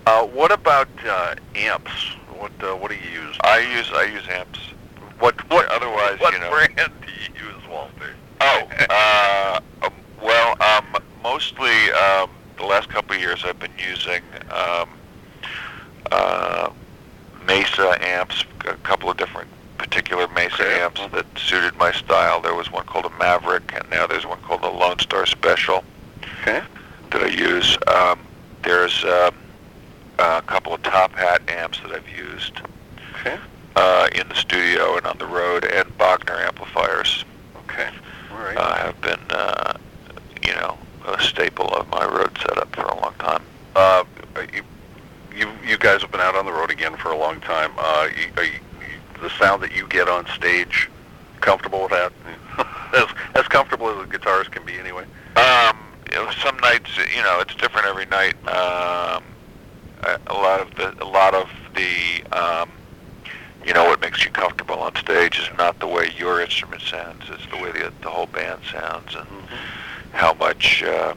uh, 0.06 0.26
what 0.26 0.52
about 0.52 0.88
uh, 1.06 1.36
amps? 1.56 1.92
What 2.38 2.52
uh, 2.62 2.76
what 2.76 2.92
do 2.92 2.98
you 2.98 3.22
use? 3.22 3.36
I 3.42 3.60
use 3.60 3.90
I 3.94 4.04
use 4.04 4.28
amps. 4.30 4.60
What 5.20 5.36
what 5.50 5.68
otherwise, 5.70 6.20
What 6.20 6.34
you 6.34 6.40
know. 6.40 6.50
What 6.50 6.74
brand 6.76 6.92
do 7.06 7.12
you 7.12 7.48
use, 7.48 7.68
Walter? 7.70 8.16
Oh, 8.42 8.68
uh, 8.90 9.60
um, 9.84 9.94
well, 10.22 10.56
um, 10.62 11.02
mostly 11.24 11.92
um, 11.92 12.30
the 12.58 12.64
last 12.66 12.90
couple 12.90 13.16
of 13.16 13.22
years 13.22 13.44
I've 13.44 13.60
been 13.60 13.72
using 13.78 14.22
um, 14.50 14.90
uh, 16.12 16.70
Mesa 17.46 17.98
amps, 18.02 18.46
a 18.66 18.76
couple 18.76 19.10
of 19.10 19.18
different 19.18 19.50
particular 19.84 20.28
Mesa 20.28 20.62
Okay. 20.64 20.82
amps 20.82 21.02
that 21.14 21.26
suited 21.38 21.76
my 21.78 21.92
style. 21.94 22.42
There 22.42 22.54
was 22.54 22.72
one 22.72 22.86
called 22.86 23.06
a 23.06 23.10
Maverick, 23.18 23.72
and 23.74 23.90
now 23.90 24.06
there's 24.06 24.26
one 24.26 24.40
called 24.42 24.62
the 24.62 24.70
Lone 24.70 25.00
Star 25.00 25.26
Special 25.26 25.84
Okay. 26.42 26.62
that 27.12 27.24
I 27.24 27.28
use. 27.28 27.78
Um, 27.88 28.20
there's 28.62 29.04
um, 29.06 29.34
a 30.20 30.42
couple 30.44 30.74
of 30.74 30.84
Top 30.84 31.14
Hat 31.14 31.42
amps 31.50 31.80
that 31.80 31.92
I've 31.92 32.10
used 32.10 32.60
Okay. 33.20 33.38
uh, 33.76 34.10
in 34.14 34.28
the 34.28 34.36
studio 34.36 34.98
and 34.98 35.08
on 35.08 35.18
the 35.18 35.26
road, 35.26 35.66
and 35.66 35.88
Bogner 35.98 36.40
amplifiers 36.46 37.24
Okay. 37.70 37.90
All 38.32 38.38
right. 38.40 38.58
uh, 38.58 38.76
have 38.76 39.02
been, 39.02 39.20
uh, 39.32 39.74
you 40.46 40.54
know, 40.56 40.78
a 41.08 41.22
staple 41.22 41.68
of 41.74 41.88
my 41.90 42.06
road 42.06 42.38
setup 42.40 42.76
for 42.76 42.82
a 42.82 43.00
long 43.00 43.14
time. 43.20 43.44
Uh, 43.76 44.04
you, 44.54 44.62
you 45.36 45.50
you 45.66 45.78
guys 45.78 46.02
have 46.02 46.12
been 46.12 46.20
out 46.22 46.36
on 46.36 46.46
the 46.46 46.52
road 46.52 46.70
again 46.72 46.98
for 46.98 47.12
a 47.12 47.18
long 47.18 47.40
time. 47.42 47.72
Uh, 47.78 48.10
you, 48.18 48.28
are 48.38 48.44
you- 48.44 48.60
the 49.22 49.30
sound 49.32 49.62
that 49.64 49.76
you 49.76 49.88
get 49.88 50.08
on 50.08 50.26
stage, 50.28 50.90
comfortable 51.42 51.84
with 51.84 51.92
that? 51.92 52.12
as 52.94 53.08
as 53.36 53.48
comfortable 53.48 53.90
as 53.90 54.06
a 54.06 54.10
guitarist 54.10 54.52
can 54.52 54.66
be, 54.66 54.78
anyway. 54.78 55.06
Um, 55.36 55.78
you 56.12 56.18
know, 56.18 56.32
some 56.32 56.58
nights, 56.58 56.98
you 56.98 57.22
know, 57.24 57.40
it's 57.40 57.56
different 57.56 57.88
every 57.88 58.06
night. 58.08 58.36
Um, 58.48 59.24
a, 60.28 60.34
lot 60.34 60.60
of 60.60 60.74
the, 60.76 61.04
a 61.04 61.06
lot 61.06 61.36
of 61.36 61.50
the, 61.76 62.24
um, 62.36 62.72
you 63.66 63.74
know, 63.74 63.86
what 63.86 64.02
makes 64.02 64.24
you 64.24 64.32
comfortable 64.32 64.80
on 64.80 64.96
stage 64.96 65.38
is 65.38 65.48
not 65.58 65.80
the 65.80 65.88
way 65.88 66.12
your 66.18 66.42
instrument 66.42 66.82
sounds; 66.82 67.24
it's 67.30 67.46
the 67.48 67.58
way 67.58 67.72
the 67.72 67.92
the 68.02 68.10
whole 68.10 68.28
band 68.28 68.62
sounds, 68.72 69.16
and 69.16 69.28
how 70.12 70.34
much 70.34 70.84
uh, 70.84 71.14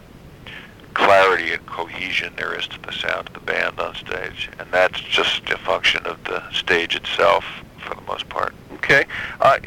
clarity 0.95 1.53
and 1.53 1.65
cohesion 1.67 2.33
there 2.37 2.59
is 2.59 2.67
to 2.69 2.81
the 2.83 2.93
sound 2.93 3.29
of 3.29 3.35
the 3.35 3.41
band 3.41 3.79
on 3.81 3.95
stage, 3.95 4.51
and 4.59 4.71
that's 4.71 5.01
just 5.01 5.49
a 5.51 5.59
function 5.59 6.05
of 6.07 6.23
the 6.25 6.43
stage 6.53 6.95
itself 6.95 7.45
for 7.83 7.95
the 7.95 8.03
most 8.03 8.29
part. 8.29 8.55
Okay. 8.75 9.05
Uh, 9.41 9.59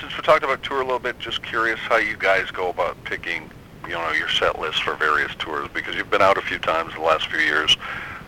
since 0.00 0.16
we 0.16 0.22
talked 0.22 0.44
about 0.44 0.62
tour 0.62 0.80
a 0.80 0.84
little 0.84 0.98
bit, 0.98 1.18
just 1.18 1.42
curious 1.42 1.78
how 1.80 1.96
you 1.96 2.16
guys 2.16 2.50
go 2.50 2.70
about 2.70 3.02
picking, 3.04 3.50
you 3.84 3.94
know, 3.94 4.12
your 4.12 4.28
set 4.28 4.58
list 4.58 4.82
for 4.82 4.94
various 4.94 5.34
tours 5.38 5.68
because 5.74 5.94
you've 5.96 6.10
been 6.10 6.22
out 6.22 6.38
a 6.38 6.42
few 6.42 6.58
times 6.58 6.94
in 6.94 7.00
the 7.00 7.06
last 7.06 7.26
few 7.28 7.40
years. 7.40 7.76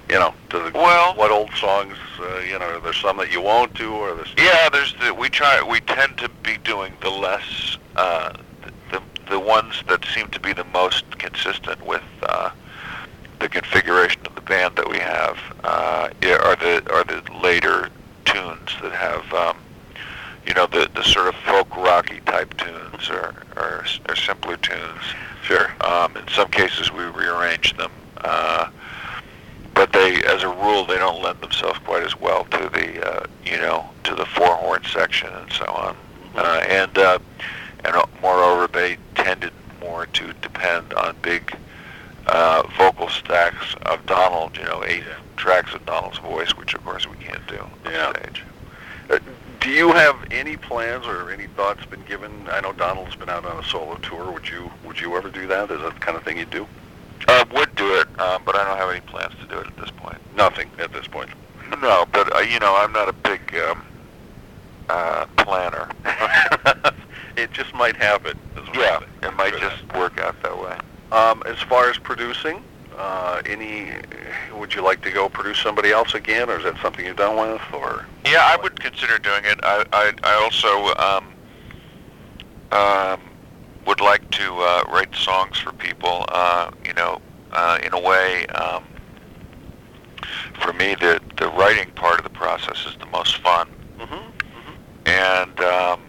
You 0.08 0.18
know, 0.18 0.34
to 0.50 0.58
the, 0.58 0.70
Well- 0.74 1.14
what 1.14 1.30
old 1.30 1.50
songs? 1.54 1.96
Uh, 2.20 2.38
you 2.40 2.58
know, 2.58 2.80
there's 2.80 2.98
some 2.98 3.16
that 3.18 3.32
you 3.32 3.40
won't 3.40 3.72
do, 3.74 3.92
or 3.92 4.14
there's 4.14 4.34
Yeah, 4.36 4.68
there's 4.68 4.94
the, 5.00 5.14
we 5.14 5.28
try 5.28 5.62
we 5.62 5.80
tend 5.80 6.18
to 6.18 6.28
be 6.42 6.58
doing 6.58 6.92
the 7.00 7.10
less 7.10 7.78
uh, 7.96 8.32
the 8.90 9.00
the 9.28 9.38
ones 9.40 9.82
that 9.88 10.04
seem 10.14 10.28
to 10.28 10.40
be 10.40 10.52
the 10.52 10.64
most 10.64 11.08
consistent 11.18 11.84
with 11.86 12.02
uh, 12.24 12.50
the 13.38 13.48
configuration 13.48 14.20
of 14.26 14.34
the 14.34 14.40
band 14.42 14.76
that 14.76 14.88
we 14.88 14.98
have 14.98 15.38
uh, 15.64 16.10
are 16.22 16.56
the 16.56 16.82
are 16.92 17.04
the 17.04 17.22
later 17.42 17.88
tunes 18.24 18.70
that 18.82 18.92
have 18.92 19.32
um, 19.32 19.56
you 20.46 20.54
know 20.54 20.66
the 20.66 20.90
the 20.94 21.02
sort 21.02 21.28
of 21.28 21.34
folk 21.36 21.74
rocky 21.76 22.20
type 22.26 22.56
tunes 22.56 23.10
or 23.10 23.34
or, 23.56 23.84
or 24.08 24.16
simpler 24.16 24.56
tunes. 24.56 25.02
Sure. 25.42 25.72
Um, 25.80 26.16
in 26.16 26.26
some 26.28 26.48
cases, 26.48 26.92
we 26.92 27.02
rearrange 27.02 27.76
them, 27.76 27.90
uh, 28.18 28.70
but 29.74 29.92
they, 29.92 30.22
as 30.24 30.44
a 30.44 30.48
rule, 30.48 30.86
they 30.86 30.96
don't 30.98 31.20
lend 31.20 31.40
themselves 31.40 31.78
quite 31.80 32.04
as 32.04 32.18
well 32.20 32.44
to 32.44 32.70
the, 32.72 33.04
uh, 33.04 33.26
you 33.44 33.56
know, 33.56 33.88
to 34.04 34.14
the 34.14 34.24
four 34.26 34.54
horn 34.54 34.82
section 34.84 35.30
and 35.32 35.52
so 35.52 35.64
on. 35.64 35.96
Uh, 36.36 36.64
and 36.68 36.96
uh, 36.96 37.18
and 37.84 37.96
uh, 37.96 38.06
moreover, 38.20 38.68
they 38.68 38.96
tended 39.16 39.52
more 39.80 40.06
to 40.06 40.32
depend 40.34 40.92
on 40.94 41.16
big 41.22 41.56
uh, 42.26 42.62
vocal 42.78 43.08
stacks 43.08 43.74
of 43.86 44.04
Donald, 44.06 44.56
you 44.56 44.64
know, 44.64 44.82
eight 44.84 45.04
tracks 45.36 45.74
of 45.74 45.84
Donald's 45.86 46.18
voice, 46.18 46.56
which 46.56 46.74
of 46.74 46.84
course 46.84 47.06
we 47.08 47.16
can't 47.16 47.44
do 47.46 47.58
on 47.58 47.70
Yeah. 47.90 48.12
stage. 48.12 48.42
Uh, 49.10 49.18
do 49.60 49.70
you 49.70 49.92
have 49.92 50.16
any 50.30 50.56
plans 50.56 51.06
or 51.06 51.30
any 51.30 51.46
thoughts 51.48 51.84
been 51.86 52.02
given? 52.04 52.48
I 52.50 52.60
know 52.60 52.72
Donald's 52.72 53.14
been 53.16 53.28
out 53.28 53.44
on 53.44 53.62
a 53.62 53.66
solo 53.68 53.94
tour. 53.96 54.30
Would 54.32 54.48
you 54.48 54.70
Would 54.84 55.00
you 55.00 55.16
ever 55.16 55.30
do 55.30 55.46
that? 55.46 55.70
Is 55.70 55.80
that 55.80 55.94
the 55.94 56.00
kind 56.00 56.16
of 56.16 56.22
thing 56.24 56.38
you'd 56.38 56.50
do? 56.50 56.66
I 57.28 57.44
would 57.54 57.74
do 57.76 57.94
it, 58.00 58.08
um, 58.20 58.42
but 58.44 58.56
I 58.56 58.64
don't 58.64 58.76
have 58.76 58.90
any 58.90 59.00
plans 59.00 59.32
to 59.40 59.46
do 59.46 59.58
it 59.58 59.66
at 59.66 59.76
this 59.76 59.90
point. 59.90 60.18
Nothing 60.36 60.68
at 60.78 60.92
this 60.92 61.06
point. 61.06 61.30
No, 61.80 62.04
but 62.12 62.34
uh, 62.34 62.40
you 62.40 62.58
know, 62.58 62.74
I'm 62.76 62.92
not 62.92 63.08
a 63.08 63.12
big 63.12 63.40
um, 63.68 63.84
uh, 64.88 65.26
planner. 65.38 65.88
it 67.36 67.52
just 67.52 67.72
might 67.74 67.96
happen. 67.96 68.36
Yeah, 68.74 69.00
it 69.22 69.34
might 69.36 69.56
just 69.58 69.82
work 69.94 70.18
out 70.20 70.40
that 70.42 70.58
way. 70.58 70.76
Um, 71.12 71.42
as 71.44 71.58
far 71.58 71.90
as 71.90 71.98
producing, 71.98 72.64
uh, 72.96 73.42
any 73.44 73.90
would 74.54 74.74
you 74.74 74.82
like 74.82 75.02
to 75.02 75.10
go 75.10 75.28
produce 75.28 75.58
somebody 75.58 75.90
else 75.90 76.14
again, 76.14 76.48
or 76.48 76.56
is 76.56 76.64
that 76.64 76.80
something 76.80 77.04
you're 77.04 77.12
done 77.14 77.36
with, 77.36 77.60
or? 77.74 78.06
Yeah, 78.24 78.44
I 78.44 78.56
would 78.62 78.80
consider 78.80 79.18
doing 79.18 79.44
it. 79.44 79.60
I 79.62 79.84
I, 79.92 80.12
I 80.24 80.34
also 80.42 80.94
um, 81.06 81.26
um, 82.72 83.20
would 83.86 84.00
like 84.00 84.30
to 84.30 84.58
uh, 84.60 84.84
write 84.88 85.14
songs 85.14 85.58
for 85.58 85.72
people. 85.72 86.24
Uh, 86.30 86.70
you 86.86 86.94
know, 86.94 87.20
uh, 87.52 87.78
in 87.84 87.92
a 87.92 88.00
way, 88.00 88.46
um, 88.46 88.82
for 90.62 90.72
me, 90.72 90.94
the 90.94 91.20
the 91.36 91.48
writing 91.48 91.90
part 91.92 92.16
of 92.18 92.24
the 92.24 92.30
process 92.30 92.86
is 92.86 92.96
the 92.96 93.06
most 93.06 93.36
fun. 93.38 93.68
Mm-hmm. 93.98 94.30
and 95.06 95.60
um, 95.60 96.00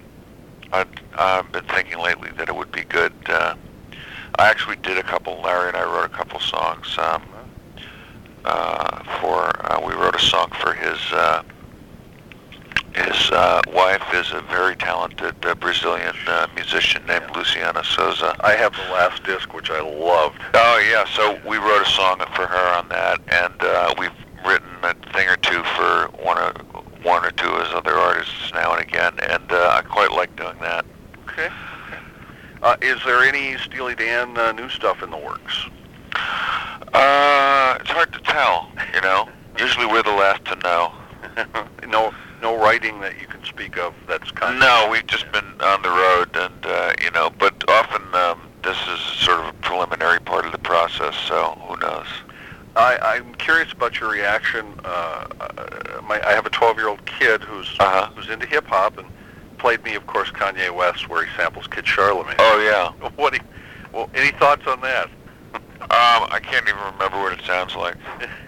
I've, 0.71 0.87
I've 1.15 1.51
been 1.51 1.65
thinking 1.65 1.99
lately 1.99 2.31
that 2.37 2.49
it 2.49 2.55
would 2.55 2.71
be 2.71 2.83
good. 2.85 3.13
Uh, 3.27 3.55
I 4.39 4.49
actually 4.49 4.77
did 4.77 4.97
a 4.97 5.03
couple. 5.03 5.41
Larry 5.41 5.69
and 5.69 5.77
I 5.77 5.83
wrote 5.83 6.05
a 6.05 6.15
couple 6.15 6.39
songs 6.39 6.97
um, 6.97 7.23
uh, 8.45 9.03
for. 9.19 9.51
Uh, 9.71 9.81
we 9.85 9.93
wrote 9.93 10.15
a 10.15 10.19
song 10.19 10.51
for 10.59 10.73
his. 10.73 10.99
Uh, 11.11 11.43
his 12.95 13.31
uh, 13.31 13.59
wife 13.67 14.03
is 14.13 14.31
a 14.33 14.41
very 14.41 14.75
talented 14.75 15.33
uh, 15.43 15.55
Brazilian 15.55 16.15
uh, 16.27 16.45
musician 16.53 17.03
named 17.07 17.25
Luciana 17.35 17.83
Souza. 17.83 18.35
I 18.41 18.53
have 18.53 18.73
the 18.73 18.93
last 18.93 19.23
disc, 19.23 19.51
which 19.51 19.71
I 19.71 19.81
loved. 19.81 20.39
Oh 20.53 20.77
yeah, 20.87 21.05
so 21.05 21.39
we 21.47 21.57
wrote 21.57 21.81
a 21.81 21.89
song 21.89 22.19
for 22.35 22.45
her 22.45 22.77
on 22.77 22.89
that, 22.89 23.19
and 23.29 23.61
uh, 23.61 23.95
we've 23.97 24.11
written 24.45 24.69
a 24.83 24.93
thing 25.11 25.27
or 25.27 25.37
two 25.37 25.63
for 25.75 26.07
one 26.23 26.37
or 26.37 26.53
one 27.01 27.25
or 27.25 27.31
two 27.31 27.49
of 27.49 27.65
his 27.65 27.73
other 27.73 27.93
artists 27.93 28.51
now 28.53 28.73
and 28.73 28.81
again, 28.81 29.13
and 29.23 29.51
uh, 29.51 29.71
I 29.71 29.81
quite 29.81 30.11
like 30.11 30.35
doing 30.35 30.57
that. 30.59 30.85
Okay. 31.27 31.49
Uh, 32.63 32.77
is 32.81 32.97
there 33.03 33.21
any 33.23 33.57
Steely 33.57 33.93
Dan 33.93 34.37
uh, 34.37 34.53
new 34.53 34.69
stuff 34.69 35.03
in 35.03 35.09
the 35.11 35.17
works? 35.17 35.65
Uh, 36.93 37.77
it's 37.81 37.89
hard 37.89 38.13
to 38.13 38.19
tell, 38.19 38.71
you 38.95 39.01
know. 39.01 39.27
Usually 39.59 39.85
we're 39.85 40.01
the 40.03 40.11
last 40.11 40.45
to 40.45 40.55
know. 40.63 40.93
no, 41.87 42.13
no 42.41 42.57
writing 42.57 43.01
that 43.01 43.19
you 43.19 43.27
can 43.27 43.43
speak 43.43 43.77
of. 43.77 43.93
That's 44.07 44.31
kind 44.31 44.55
of 44.55 44.61
No, 44.61 44.87
we've 44.89 45.05
just 45.07 45.29
been 45.33 45.43
on 45.61 45.81
the 45.81 45.89
road, 45.89 46.29
and 46.35 46.65
uh, 46.65 46.93
you 47.03 47.11
know, 47.11 47.29
but 47.37 47.69
often 47.69 48.01
um, 48.15 48.39
this 48.63 48.77
is 48.87 48.99
sort 49.19 49.41
of 49.41 49.47
a 49.47 49.53
preliminary 49.53 50.21
part 50.21 50.45
of 50.45 50.53
the 50.53 50.57
process, 50.57 51.15
so 51.27 51.57
who 51.67 51.75
knows? 51.81 52.07
I, 52.77 52.97
I'm 52.97 53.35
curious 53.35 53.73
about 53.73 53.99
your 53.99 54.09
reaction. 54.09 54.65
Uh, 54.85 55.25
uh, 55.41 56.01
my, 56.07 56.25
I 56.25 56.31
have 56.31 56.45
a 56.45 56.49
12-year-old 56.49 57.05
kid 57.05 57.41
who's 57.43 57.67
Uh-huh. 57.79 58.09
who's 58.15 58.29
into 58.29 58.45
hip 58.47 58.65
hop 58.67 58.97
and 58.97 59.07
played 59.63 59.81
me, 59.85 59.95
of 59.95 60.05
course, 60.05 60.29
Kanye 60.29 60.75
West, 60.75 61.07
where 61.07 61.23
he 61.23 61.31
samples 61.37 61.67
Kid 61.67 61.87
Charlemagne. 61.87 62.35
Oh 62.37 62.59
yeah. 62.59 63.09
What? 63.15 63.33
You, 63.33 63.39
well, 63.93 64.09
any 64.13 64.31
thoughts 64.37 64.67
on 64.67 64.81
that? 64.81 65.09
Um, 65.83 66.25
I 66.31 66.39
can't 66.41 66.65
even 66.67 66.79
remember 66.93 67.19
what 67.19 67.33
it 67.33 67.45
sounds 67.45 67.75
like. 67.75 67.95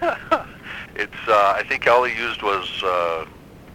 it's. 0.96 1.28
Uh, 1.28 1.52
I 1.54 1.62
think 1.68 1.86
all 1.86 2.02
he 2.02 2.18
used 2.18 2.42
was. 2.42 2.82
Uh, 2.82 3.26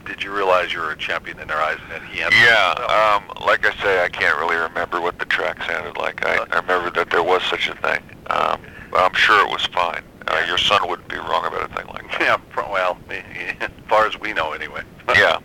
did 0.04 0.24
you 0.24 0.36
realize 0.36 0.74
you 0.74 0.80
were 0.80 0.92
a 0.92 0.98
champion 0.98 1.40
in 1.40 1.48
their 1.48 1.62
eyes? 1.62 1.78
And 1.94 2.04
he. 2.08 2.20
Yeah. 2.20 2.74
Um, 2.90 3.46
like 3.46 3.64
I 3.64 3.74
say, 3.82 4.04
I 4.04 4.10
can't 4.10 4.38
really 4.40 4.56
remember 4.56 5.00
what 5.00 5.20
the 5.20 5.26
track 5.26 5.64
sounded 5.64 5.96
like. 5.96 6.26
I, 6.26 6.44
I 6.52 6.60
remember 6.60 6.90
that 6.90 7.12
there 7.12 7.22
was 7.22 7.44
such 7.44 7.70
a 7.70 7.76
thing. 7.76 8.02
Um, 8.32 8.62
but 8.90 9.00
I'm 9.00 9.14
sure 9.14 9.46
it 9.46 9.52
was 9.52 9.68
fine. 9.68 10.04
Uh, 10.28 10.44
your 10.48 10.58
son 10.58 10.90
wouldn't 10.90 11.08
be 11.08 11.18
wrong 11.18 11.46
about 11.46 11.70
a 11.70 11.74
thing 11.76 11.88
like 11.94 12.10
that. 12.18 12.20
Yeah. 12.20 12.38
Well, 12.58 12.98
as 13.10 13.70
far 13.88 14.08
as 14.08 14.20
we 14.20 14.34
know, 14.34 14.54
anyway. 14.54 14.82
Yeah. 15.16 15.38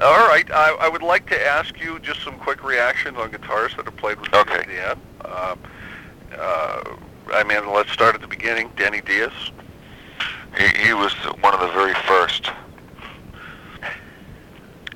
All 0.00 0.26
right. 0.28 0.50
I, 0.50 0.76
I 0.80 0.88
would 0.88 1.02
like 1.02 1.28
to 1.28 1.46
ask 1.46 1.78
you 1.80 1.98
just 2.00 2.22
some 2.22 2.38
quick 2.38 2.64
reactions 2.64 3.18
on 3.18 3.30
guitars 3.30 3.76
that 3.76 3.86
are 3.86 3.92
played 3.92 4.20
with 4.20 4.32
you 4.32 4.38
Okay. 4.40 4.80
at 4.80 4.98
the. 5.20 5.28
Uh, 5.28 5.56
uh, 6.38 6.96
I 7.32 7.44
mean, 7.44 7.72
let's 7.72 7.92
start 7.92 8.14
at 8.14 8.20
the 8.20 8.26
beginning. 8.26 8.70
Danny 8.76 9.00
Dias. 9.00 9.32
He, 10.58 10.66
he 10.86 10.92
was 10.94 11.12
one 11.40 11.54
of 11.54 11.60
the 11.60 11.68
very 11.68 11.94
first. 12.06 12.50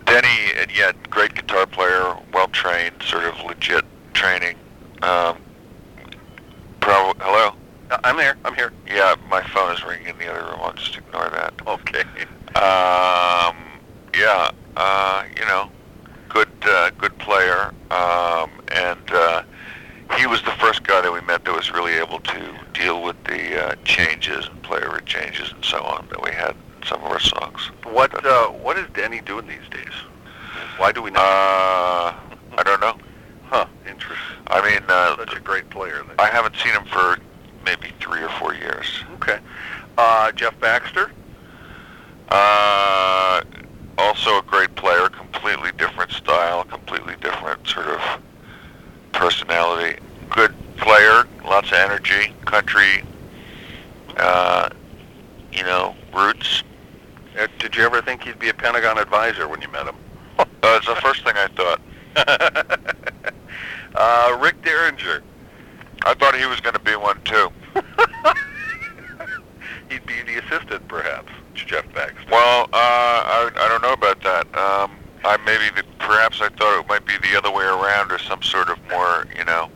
Denny, 0.06 0.28
uh, 0.58 0.66
yeah, 0.74 0.92
great 1.10 1.34
guitar 1.34 1.66
player, 1.66 2.16
well 2.32 2.48
trained, 2.48 2.94
sort 3.02 3.24
of 3.24 3.38
legit 3.44 3.84
training. 4.14 4.56
Um, 5.02 5.38
pro- 6.80 7.12
hello? 7.18 7.54
Uh, 7.90 7.98
I'm 8.04 8.16
here. 8.16 8.36
I'm 8.44 8.54
here. 8.54 8.72
Yeah, 8.86 9.16
my 9.28 9.42
phone 9.42 9.72
is 9.74 9.84
ringing 9.84 10.08
in 10.08 10.18
the 10.18 10.30
other 10.30 10.44
room. 10.44 10.60
I'll 10.62 10.72
just 10.74 10.96
ignore 10.96 11.28
that. 11.30 11.54
Okay. 11.66 12.02
Um, 12.54 13.56
yeah, 14.14 14.50
uh, 14.76 15.24
you 15.36 15.44
know, 15.46 15.70
good, 16.28 16.48
uh, 16.64 16.90
good 16.98 17.16
player, 17.18 17.72
um, 17.90 18.50
and 18.72 19.10
uh, 19.12 19.42
he 20.16 20.26
was 20.26 20.42
the 20.42 20.52
first 20.52 20.82
guy 20.84 21.00
that 21.00 21.12
we 21.12 21.20
met 21.22 21.44
that 21.44 21.54
was 21.54 21.70
really 21.72 21.94
able 21.94 22.20
to 22.20 22.54
deal 22.74 23.02
with 23.02 23.22
the 23.24 23.64
uh, 23.70 23.74
changes 23.84 24.46
and 24.46 24.62
player 24.62 25.00
changes 25.06 25.52
and 25.52 25.64
so 25.64 25.82
on 25.82 26.06
that 26.10 26.22
we 26.22 26.30
had 26.30 26.50
in 26.50 26.86
some 26.86 27.02
of 27.02 27.10
our 27.10 27.20
songs. 27.20 27.70
What 27.84 28.24
uh, 28.24 28.48
What 28.48 28.78
is 28.78 28.86
Denny 28.94 29.20
doing 29.20 29.46
these 29.46 29.68
days? 29.70 29.92
Why 30.78 30.92
do 30.92 31.02
we 31.02 31.10
not? 31.10 31.22
Uh, 31.22 32.14
I 32.58 32.62
don't 32.64 32.80
know. 32.80 32.96
huh. 33.44 33.66
Interesting. 33.88 34.36
I 34.48 34.60
mean, 34.70 34.82
uh, 34.88 35.16
Such 35.16 35.36
a 35.36 35.40
great 35.40 35.68
player. 35.70 36.02
Then. 36.06 36.16
I 36.18 36.28
haven't 36.28 36.54
seen 36.56 36.72
him 36.72 36.84
for 36.84 37.16
maybe 37.64 37.92
three 38.00 38.22
or 38.22 38.28
four 38.38 38.54
years. 38.54 38.86
Okay. 39.14 39.38
Uh, 39.98 40.32
Jeff 40.32 40.58
Baxter. 40.60 41.10
Uh, 42.28 43.40
also 43.98 44.38
a 44.38 44.42
great 44.42 44.74
player, 44.74 45.08
completely 45.08 45.70
different 45.78 46.10
style, 46.12 46.64
completely 46.64 47.14
different 47.20 47.66
sort 47.66 47.86
of 47.86 48.00
personality. 49.12 49.98
Good 50.30 50.54
player, 50.76 51.24
lots 51.44 51.68
of 51.68 51.78
energy, 51.78 52.34
country, 52.44 53.02
uh, 54.16 54.68
you 55.52 55.62
know, 55.62 55.94
roots. 56.14 56.62
Uh, 57.38 57.46
did 57.58 57.76
you 57.76 57.82
ever 57.82 58.02
think 58.02 58.24
he'd 58.24 58.38
be 58.38 58.48
a 58.48 58.54
Pentagon 58.54 58.98
advisor 58.98 59.48
when 59.48 59.60
you 59.62 59.68
met 59.68 59.86
him? 59.86 59.96
Uh, 60.62 60.78
it's 60.78 60.86
the 60.86 60.96
first 60.96 61.22
thing 61.22 61.34
I 61.36 61.46
thought. 61.46 61.80
uh, 63.94 64.36
Rick 64.40 64.62
Derringer. 64.62 65.22
I 66.04 66.14
thought 66.14 66.34
he 66.34 66.44
was 66.46 66.58
going 66.58 66.74
to 66.74 66.80
be 66.80 66.96
one 66.96 67.20
too. 67.22 67.50
He'd 69.90 70.04
be 70.06 70.22
the 70.22 70.38
assistant, 70.44 70.88
perhaps. 70.88 71.30
Jeff 71.64 71.84
Baxter. 71.94 72.18
Well, 72.30 72.64
uh, 72.64 72.68
I, 72.72 73.50
I 73.56 73.68
don't 73.68 73.82
know 73.82 73.92
about 73.92 74.22
that. 74.22 74.46
Um, 74.56 74.96
I 75.24 75.36
maybe 75.38 75.74
the, 75.74 75.82
perhaps 75.98 76.40
I 76.40 76.48
thought 76.50 76.78
it 76.80 76.88
might 76.88 77.06
be 77.06 77.14
the 77.18 77.36
other 77.36 77.50
way 77.50 77.64
around, 77.64 78.12
or 78.12 78.18
some 78.18 78.42
sort 78.42 78.68
of 78.68 78.78
more, 78.88 79.26
you 79.36 79.44
know, 79.44 79.70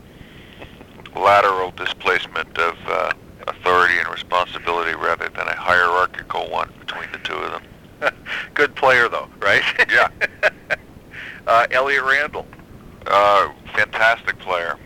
lateral 1.16 1.70
displacement 1.72 2.56
of 2.58 2.76
uh, 2.86 3.12
authority 3.48 3.98
and 3.98 4.08
responsibility 4.08 4.94
rather 4.94 5.28
than 5.28 5.48
a 5.48 5.54
hierarchical 5.56 6.48
one 6.50 6.72
between 6.78 7.10
the 7.12 7.18
two 7.18 7.34
of 7.34 7.52
them. 7.52 8.14
Good 8.54 8.74
player, 8.76 9.08
though, 9.08 9.28
right? 9.40 9.62
Yeah. 9.90 10.08
uh, 11.46 11.66
Elliott 11.70 12.04
Randall. 12.04 12.46
Uh, 13.06 13.50
fantastic 13.74 14.38
player. 14.38 14.76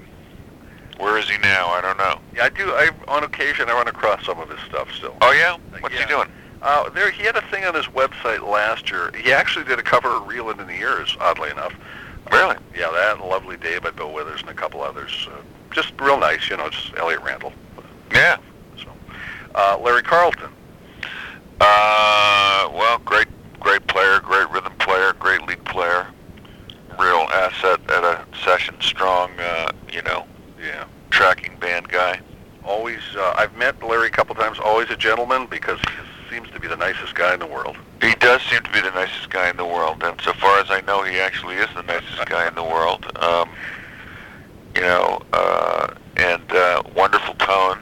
Where 0.98 1.18
is 1.18 1.28
he 1.28 1.36
now? 1.38 1.68
I 1.68 1.80
don't 1.80 1.98
know. 1.98 2.20
Yeah, 2.34 2.44
I 2.44 2.48
do. 2.50 2.70
I 2.70 2.90
on 3.08 3.24
occasion 3.24 3.68
I 3.68 3.72
run 3.72 3.88
across 3.88 4.24
some 4.24 4.38
of 4.38 4.48
his 4.48 4.60
stuff 4.68 4.88
still. 4.92 5.16
Oh 5.20 5.32
yeah, 5.32 5.56
what's 5.80 5.94
Yeah. 5.94 6.02
he 6.02 6.06
doing? 6.06 6.28
Uh, 6.64 6.88
there, 6.88 7.10
he 7.10 7.22
had 7.24 7.36
a 7.36 7.42
thing 7.50 7.62
on 7.64 7.74
his 7.74 7.84
website 7.86 8.40
last 8.42 8.90
year. 8.90 9.10
He 9.14 9.32
actually 9.34 9.66
did 9.66 9.78
a 9.78 9.82
cover 9.82 10.08
of 10.08 10.22
"Reelin' 10.22 10.58
in 10.58 10.66
the 10.66 10.74
Years," 10.74 11.14
oddly 11.20 11.50
enough. 11.50 11.74
Really? 12.32 12.56
Yeah, 12.74 12.90
that 12.90 13.18
and 13.18 13.20
"Lovely 13.20 13.58
Day" 13.58 13.78
by 13.78 13.90
Bill 13.90 14.10
Withers 14.10 14.40
and 14.40 14.48
a 14.48 14.54
couple 14.54 14.80
others. 14.80 15.28
Uh, 15.30 15.36
just 15.72 15.92
real 16.00 16.18
nice, 16.18 16.48
you 16.48 16.56
know, 16.56 16.70
just 16.70 16.92
Elliott 16.96 17.22
Randall. 17.22 17.52
Yeah. 18.10 18.38
So, 18.78 18.86
uh, 19.54 19.78
Larry 19.78 20.02
Carlton. 20.02 20.48
Uh, 21.60 22.70
well, 22.72 22.98
great, 23.04 23.28
great 23.60 23.86
player, 23.86 24.18
great 24.20 24.48
rhythm 24.50 24.72
player, 24.78 25.12
great 25.18 25.42
lead 25.42 25.62
player, 25.66 26.06
real 26.98 27.28
asset 27.34 27.78
at 27.90 28.04
a 28.04 28.24
session, 28.42 28.74
strong, 28.80 29.30
uh, 29.38 29.70
you 29.92 30.00
know, 30.02 30.26
Yeah. 30.58 30.84
tracking 31.10 31.56
band 31.56 31.88
guy. 31.88 32.20
Always, 32.64 33.02
uh, 33.16 33.34
I've 33.36 33.54
met 33.54 33.82
Larry 33.82 34.06
a 34.06 34.10
couple 34.10 34.34
times. 34.34 34.58
Always 34.58 34.88
a 34.88 34.96
gentleman 34.96 35.46
because 35.46 35.78
he 35.80 36.03
seems 36.34 36.50
to 36.50 36.58
be 36.58 36.66
the 36.66 36.76
nicest 36.76 37.14
guy 37.14 37.32
in 37.32 37.38
the 37.38 37.46
world. 37.46 37.76
He 38.00 38.14
does 38.16 38.42
seem 38.42 38.60
to 38.62 38.72
be 38.72 38.80
the 38.80 38.90
nicest 38.90 39.30
guy 39.30 39.48
in 39.50 39.56
the 39.56 39.64
world, 39.64 40.02
and 40.02 40.20
so 40.20 40.32
far 40.32 40.58
as 40.58 40.68
I 40.68 40.80
know, 40.80 41.02
he 41.04 41.20
actually 41.20 41.56
is 41.56 41.68
the 41.74 41.82
nicest 41.82 42.26
guy 42.26 42.48
in 42.48 42.54
the 42.54 42.64
world. 42.64 43.06
Um, 43.16 43.50
you 44.74 44.80
know, 44.80 45.22
uh, 45.32 45.94
and 46.16 46.50
uh, 46.50 46.82
wonderful 46.96 47.34
tone, 47.34 47.78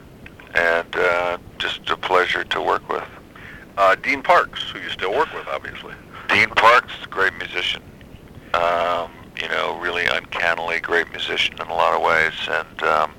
and 0.53 0.95
uh, 0.95 1.37
just 1.57 1.89
a 1.89 1.97
pleasure 1.97 2.43
to 2.43 2.61
work 2.61 2.87
with. 2.89 3.07
Uh, 3.77 3.95
Dean 3.95 4.21
Parks, 4.21 4.69
who 4.69 4.79
you 4.79 4.89
still 4.89 5.13
work 5.13 5.33
with, 5.33 5.47
obviously. 5.47 5.95
Dean 6.29 6.49
Parks, 6.49 6.93
great 7.09 7.33
musician. 7.39 7.81
Um, 8.53 9.11
you 9.41 9.47
know, 9.49 9.79
really 9.79 10.05
uncannily 10.05 10.79
great 10.79 11.09
musician 11.09 11.55
in 11.59 11.67
a 11.67 11.73
lot 11.73 11.95
of 11.95 12.03
ways, 12.03 12.33
and 12.47 12.83
um, 12.83 13.11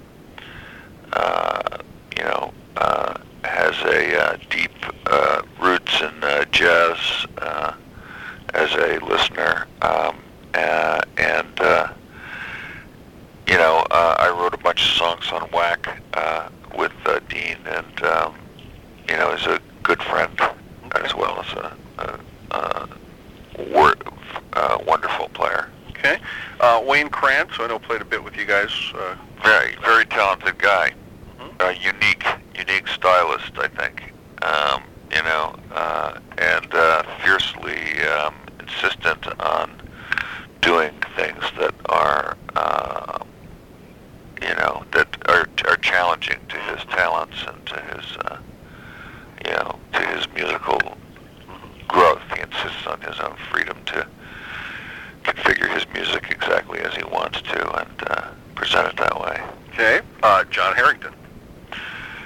uh, 1.13 1.79
you 2.17 2.23
know, 2.23 2.55
uh, 2.77 3.15
has 3.45 3.75
a 3.83 4.21
uh, 4.21 4.37
deep 4.51 4.73
uh, 5.07 5.43
roots 5.61 6.01
in 6.01 6.25
uh, 6.25 6.45
jazz 6.47 7.27
uh, 7.39 7.75
as 8.55 8.73
a 8.73 8.99
listener, 9.05 9.67
um, 9.83 10.17
uh, 10.55 11.01
and 11.19 11.61
uh, 11.61 11.89
you 13.47 13.57
know, 13.59 13.85
uh, 13.91 14.17
I 14.19 14.31
wrote 14.31 14.55
a 14.55 14.59
bunch 14.59 14.83
of 14.83 14.93
songs 14.93 15.31
on 15.33 15.43
Whack 15.51 15.87
uh, 16.15 16.49
with 16.77 16.93
uh, 17.07 17.21
Dean, 17.29 17.59
and 17.67 18.03
um, 18.05 18.35
you 19.09 19.17
know, 19.17 19.33
is 19.33 19.47
a 19.47 19.61
good 19.83 20.03
friend 20.03 20.39
as 21.03 21.15
well 21.15 21.41
as 21.45 21.53
a, 21.53 21.77
a, 21.99 22.57
a 22.57 22.89
wor- 23.73 23.97
uh, 24.55 24.79
wonderful 24.87 25.29
player. 25.31 25.69
Okay. 25.91 26.19
Uh, 26.61 26.83
Wayne 26.87 27.09
Krantz, 27.09 27.55
I 27.59 27.67
know 27.67 27.79
played 27.79 28.01
a 28.01 28.05
bit 28.05 28.23
with 28.23 28.37
you 28.37 28.45
guys. 28.47 28.71
Uh, 28.95 29.17
Very, 29.43 29.75
very 29.85 30.07
talented 30.07 30.57
guy. 30.59 30.93
Mhm. 31.39 31.61
Uh, 31.61 31.69
unique, 31.81 32.14
unique 32.67 32.89
stylist, 32.89 33.53
I 33.57 33.69
think. 33.69 34.13
Um, 34.43 34.83
you 35.15 35.23
know, 35.23 35.55
uh, 35.73 36.19
and 36.39 36.75
uh, 36.75 37.03
fiercely 37.23 38.01
um, 38.09 38.35
insistent 38.61 39.27
on 39.41 39.71
doing 40.61 40.93
things 41.17 41.43
that 41.59 41.75
are, 41.87 42.37
uh, 42.57 43.19
you 44.43 44.55
know, 44.57 44.85
that 44.93 45.09
are 45.29 45.49
are 45.69 45.77
challenging 45.77 46.39
to 46.49 46.57
his 46.57 46.85
talents 46.87 47.37
and 47.47 47.67
to 47.67 47.81
his, 47.81 48.17
uh, 48.25 48.39
you 49.47 49.53
know, 49.53 49.79
to 49.93 50.01
his 50.09 50.27
musical 50.35 50.81
growth. 51.89 52.23
He 52.35 52.41
insists 52.41 52.87
on 52.87 53.01
his 53.03 53.19
own 53.21 53.37
freedom 53.51 53.77
to 53.87 54.07
configure 55.23 55.73
his 55.73 55.87
music 55.95 56.31
exactly 56.31 56.81
as 56.81 56.95
he 56.95 57.05
wants 57.05 57.41
to 57.43 57.81
and 57.81 58.03
uh, 58.09 58.29
present 58.55 58.89
it 58.89 58.97
that 58.97 59.21
way. 59.21 59.41
okay. 59.73 60.01
Uh, 60.23 60.45
Jon 60.45 60.75
Herington. 60.75 61.15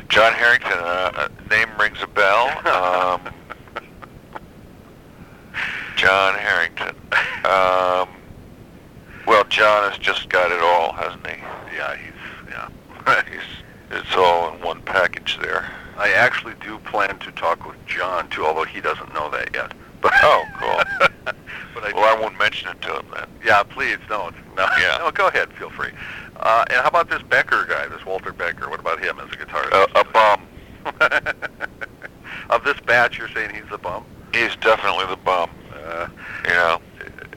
Jon 0.09 0.33
Herington, 0.33 0.79
uh, 0.79 1.13
uh, 1.15 1.29
name 1.51 1.69
rings 1.79 1.99
a 2.03 2.07
bell. 2.07 2.49
Um, 2.67 3.21
Jon 6.09 6.35
Herington. 6.37 6.95
Um, 7.45 8.09
well, 9.27 9.45
John 9.51 9.91
has 9.91 9.99
just 9.99 10.31
got 10.31 10.51
it 10.51 10.59
all, 10.59 10.93
hasn't 10.95 11.27
he? 11.27 11.37
yeah, 11.77 11.97
he's 11.97 12.49
yeah. 12.49 13.23
He's, 13.31 13.43
it's 13.99 14.17
all 14.17 14.55
in 14.55 14.63
one 14.63 14.81
package 14.81 15.39
there. 15.43 15.71
I 15.99 16.13
actually 16.13 16.55
do 16.65 16.79
plan 16.79 17.19
to 17.19 17.33
talk 17.33 17.67
with 17.67 17.77
John 17.87 18.27
too, 18.31 18.47
although 18.47 18.65
he 18.65 18.81
doesn't 18.81 19.13
know 19.13 19.31
that 19.33 19.51
yet. 19.53 19.73
But 20.01 20.13
Oh, 20.23 20.45
cool. 20.59 21.07
but 21.75 21.85
I 21.85 21.93
Well, 21.93 22.17
I 22.17 22.19
won't 22.19 22.39
mention 22.39 22.71
it 22.71 22.81
to 22.83 23.01
him 23.01 23.07
then. 23.15 23.27
Yeah, 23.45 23.63
please 23.63 23.99
don't. 24.09 24.35
No, 24.57 24.67
Yeah. 24.81 24.97
no, 25.01 25.11
go 25.11 25.29
ahead. 25.29 25.53
Feel 25.53 25.69
free. 25.71 25.91
Uh, 26.37 26.65
and 26.71 26.81
how 26.81 26.89
about 26.89 27.11
this 27.11 27.21
Becker 27.23 27.67
guy, 27.69 27.87
this 27.87 28.05
Walter 28.07 28.33
Becker? 28.33 28.71
What 28.71 28.81
about 28.81 28.99
him 28.99 29.21
as 29.21 29.29
a 29.31 29.37
guitarist? 29.37 29.73
Uh, 29.75 29.87
a 29.95 30.05
bum. 30.05 30.47
of 32.49 32.65
this 32.65 32.81
batch, 32.81 33.19
you're 33.19 33.29
saying 33.29 33.55
he's 33.55 33.69
the 33.71 33.77
bum. 33.79 34.05
He's 34.33 34.57
definitely 34.57 35.05
the 35.07 35.17
bum. 35.17 35.51
Uh, 35.89 36.09
You 36.45 36.51
know. 36.55 36.81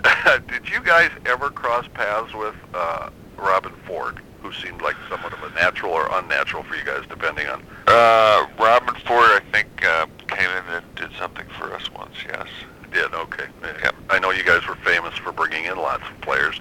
did 0.47 0.67
you 0.69 0.81
guys 0.83 1.11
ever 1.25 1.49
cross 1.51 1.85
paths 1.93 2.33
with 2.33 2.55
uh, 2.73 3.09
Robben 3.37 3.73
Ford, 3.85 4.19
who 4.41 4.51
seemed 4.53 4.81
like 4.81 4.95
somewhat 5.09 5.31
of 5.33 5.43
a 5.43 5.53
natural 5.55 5.91
or 5.93 6.07
unnatural 6.11 6.63
for 6.63 6.75
you 6.75 6.83
guys, 6.83 7.03
depending 7.07 7.47
on? 7.47 7.63
Uh, 7.87 8.47
Robben 8.57 8.97
Ford, 9.05 9.29
I 9.29 9.41
think, 9.51 9.67
uh, 9.85 10.07
came 10.27 10.49
in 10.49 10.73
and 10.73 10.95
did 10.95 11.11
something 11.19 11.45
for 11.59 11.73
us 11.73 11.91
once. 11.91 12.15
Yes. 12.27 12.47
Did 12.91 13.13
okay. 13.13 13.45
Yep. 13.83 13.95
I 14.09 14.19
know 14.19 14.31
you 14.31 14.43
guys 14.43 14.67
were 14.67 14.75
famous 14.75 15.15
for 15.17 15.31
bringing 15.31 15.63
in 15.65 15.77
lots 15.77 16.03
of 16.09 16.19
players. 16.21 16.59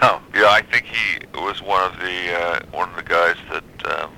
oh, 0.00 0.22
Yeah, 0.34 0.46
I 0.48 0.62
think 0.62 0.86
he 0.86 1.18
was 1.38 1.60
one 1.60 1.82
of 1.92 1.98
the 1.98 2.32
uh, 2.32 2.60
one 2.70 2.88
of 2.88 2.96
the 2.96 3.02
guys 3.02 3.36
that 3.50 4.00
um, 4.00 4.12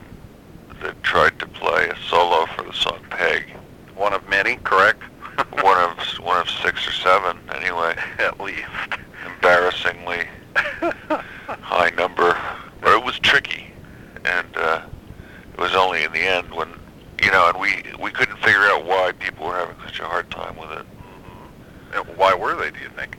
that 0.80 1.02
tried 1.02 1.38
to 1.40 1.46
play 1.48 1.88
a 1.88 1.96
solo 2.08 2.46
for 2.54 2.62
the 2.62 2.72
song 2.72 3.00
Peg. 3.10 3.46
one 3.96 4.12
of 4.12 4.28
many, 4.28 4.56
correct? 4.56 5.02
one 5.62 5.76
of 5.90 5.98
one 6.22 6.38
of 6.40 6.48
six 6.48 6.86
or 6.86 6.92
seven, 6.92 7.36
anyway. 7.52 7.96
At 8.20 8.38
least. 8.38 8.62
Embarrassingly 9.26 10.28
high 10.54 11.90
number, 11.96 12.38
but 12.80 12.96
it 12.96 13.04
was 13.04 13.18
tricky, 13.18 13.72
and 14.24 14.46
uh, 14.56 14.82
it 15.52 15.58
was 15.58 15.74
only 15.74 16.04
in 16.04 16.12
the 16.12 16.20
end 16.20 16.48
when 16.54 16.68
you 17.20 17.32
know, 17.32 17.48
and 17.48 17.58
we 17.58 17.82
we 18.00 18.12
couldn't 18.12 18.36
figure 18.36 18.62
out 18.62 18.84
why 18.84 19.10
people 19.18 19.46
were 19.46 19.56
having 19.56 19.74
such 19.84 19.98
a 19.98 20.04
hard 20.04 20.30
time 20.30 20.56
with 20.56 20.70
it. 20.70 20.86
And 21.94 22.16
Why 22.16 22.34
were 22.34 22.56
they? 22.56 22.70
Do 22.72 22.78
you 22.80 22.90
think? 22.96 23.16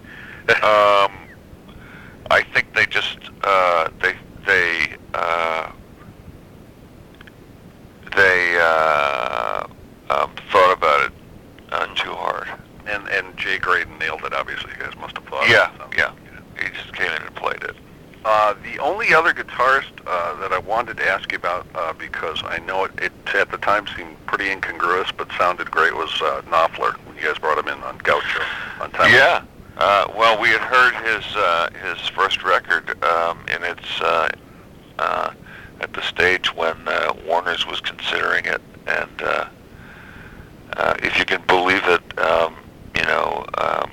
Um, 0.63 1.11
I 2.29 2.43
think 2.53 2.73
they 2.75 2.85
just 2.85 3.17
uh, 3.43 3.89
they 4.01 4.15
they 4.45 4.95
uh, 5.13 5.71
they 8.15 8.57
uh, 8.59 9.63
um, 10.09 10.31
thought 10.51 10.73
about 10.77 11.05
it 11.05 11.11
uh, 11.71 11.85
too 11.95 12.13
hard. 12.13 12.47
And 12.87 13.07
and 13.09 13.35
Jay 13.37 13.57
Graydon 13.57 13.97
nailed 13.97 14.23
it. 14.23 14.33
Obviously, 14.33 14.71
you 14.77 14.83
guys 14.85 14.95
must 14.97 15.17
have 15.17 15.25
thought. 15.27 15.49
Yeah, 15.49 15.69
of 15.81 15.91
it, 15.93 15.97
so. 15.97 15.97
yeah. 15.97 16.11
He 16.61 16.69
just 16.69 16.93
came 16.93 17.11
in 17.11 17.21
and 17.21 17.35
played 17.35 17.63
it. 17.63 17.75
Uh, 18.23 18.53
the 18.63 18.79
only 18.79 19.13
other 19.13 19.33
guitarist 19.33 19.91
uh, 20.07 20.39
that 20.39 20.51
I 20.53 20.57
wanted 20.57 20.97
to 20.97 21.05
ask 21.07 21.31
you 21.31 21.37
about, 21.37 21.67
uh, 21.75 21.93
because 21.93 22.41
I 22.43 22.57
know 22.59 22.85
it, 22.85 22.91
it 22.99 23.11
at 23.35 23.51
the 23.51 23.57
time 23.57 23.85
seemed 23.95 24.15
pretty 24.25 24.49
incongruous, 24.49 25.11
but 25.11 25.27
sounded 25.37 25.69
great, 25.69 25.93
was 25.95 26.09
uh, 26.21 26.41
Knopfler. 26.47 26.93
When 27.05 27.15
you 27.17 27.23
guys 27.23 27.37
brought 27.37 27.57
him 27.59 27.67
in 27.67 27.83
on 27.83 27.97
Gaucho 27.99 28.41
on 28.81 28.89
time. 28.91 29.11
Yeah. 29.11 29.43
Uh, 29.77 30.07
well, 30.17 30.39
we 30.39 30.47
had 30.49 30.61
heard 30.61 30.93
his 31.03 31.35
uh, 31.35 31.69
his 32.05 32.15
first 32.15 32.43
record, 32.43 33.03
um, 33.03 33.39
and 33.49 33.63
it's 33.63 34.01
uh, 34.01 34.29
uh, 34.99 35.31
at 35.81 35.91
the 35.93 36.01
stage 36.03 36.53
when 36.55 36.75
uh, 36.87 37.13
Warner's 37.25 37.65
was 37.65 37.79
considering 37.81 38.45
it, 38.45 38.61
and 38.85 39.21
uh, 39.21 39.45
uh, 40.77 40.93
if 41.01 41.17
you 41.17 41.25
can 41.25 41.41
believe 41.47 41.83
it, 41.85 42.19
um, 42.19 42.55
you 42.95 43.03
know, 43.03 43.45
um, 43.57 43.91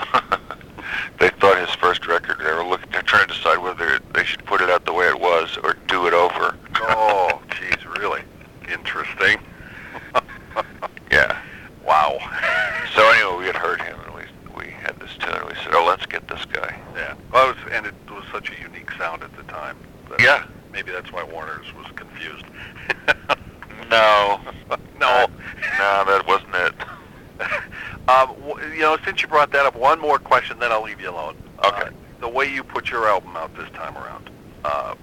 they 1.20 1.28
thought 1.40 1.58
his 1.58 1.74
first 1.76 2.06
record. 2.06 2.38
They 2.38 2.52
were 2.52 2.64
looking, 2.64 2.90
they're 2.90 3.02
trying 3.02 3.28
to 3.28 3.34
decide 3.34 3.58
whether 3.58 4.00
they 4.12 4.24
should 4.24 4.44
put 4.44 4.60
it 4.60 4.68
out 4.68 4.84
the 4.84 4.92
way 4.92 5.06
it 5.06 5.20
was 5.20 5.56
or 5.62 5.74
do 5.86 6.06
it 6.06 6.12
over. 6.12 6.56
Oh, 6.80 7.40
geez, 7.50 7.84
really 7.98 8.22
interesting. 8.70 9.38
Yeah. 11.12 11.36
wow. 11.84 12.18
So 12.94 13.08
anyway, 13.10 13.38
we 13.40 13.46
had 13.46 13.56
heard 13.56 13.80
him, 13.82 13.98
and 14.06 14.14
we 14.14 14.22
we 14.56 14.70
had 14.70 14.98
this 15.00 15.10
tune, 15.18 15.34
and 15.34 15.44
we 15.48 15.54
said, 15.56 15.72
"Oh, 15.72 15.79
let's 15.90 16.06
get 16.06 16.26
this 16.28 16.44
guy." 16.46 16.78
Yeah. 16.94 17.14
Well, 17.32 17.50
it 17.50 17.56
was, 17.56 17.72
and 17.72 17.86
it 17.86 17.94
was 18.10 18.24
such 18.32 18.50
a 18.50 18.62
unique 18.62 18.90
sound 18.92 19.22
at 19.22 19.34
the 19.36 19.42
time. 19.44 19.76
Yeah. 20.18 20.44
Maybe 20.72 20.90
that's 20.92 21.12
why 21.12 21.24
Warner's 21.24 21.66
was 21.74 21.86
confused. 21.96 22.44
No, 23.90 24.40
no. 25.00 25.26
no, 25.78 26.04
that 26.06 26.24
wasn't 26.26 26.54
it. 26.54 26.74
Um, 28.08 28.34
w- 28.48 28.72
you 28.74 28.80
know, 28.80 28.96
since 29.04 29.22
you 29.22 29.28
brought 29.28 29.52
that 29.52 29.66
up, 29.66 29.76
one 29.76 30.00
more 30.00 30.18
question, 30.18 30.58
then 30.58 30.72
I'll 30.72 30.82
leave 30.82 31.00
you 31.00 31.10
alone. 31.10 31.36
Okay. 31.64 31.82
Uh, 31.82 31.90
the 32.18 32.28
way 32.28 32.52
you 32.52 32.64
put 32.64 32.90
your 32.90 33.06
album 33.08 33.36
out 33.36 33.54
this 33.56 33.70
time 33.70 33.96
around, 33.96 34.28
uh, 34.64 34.94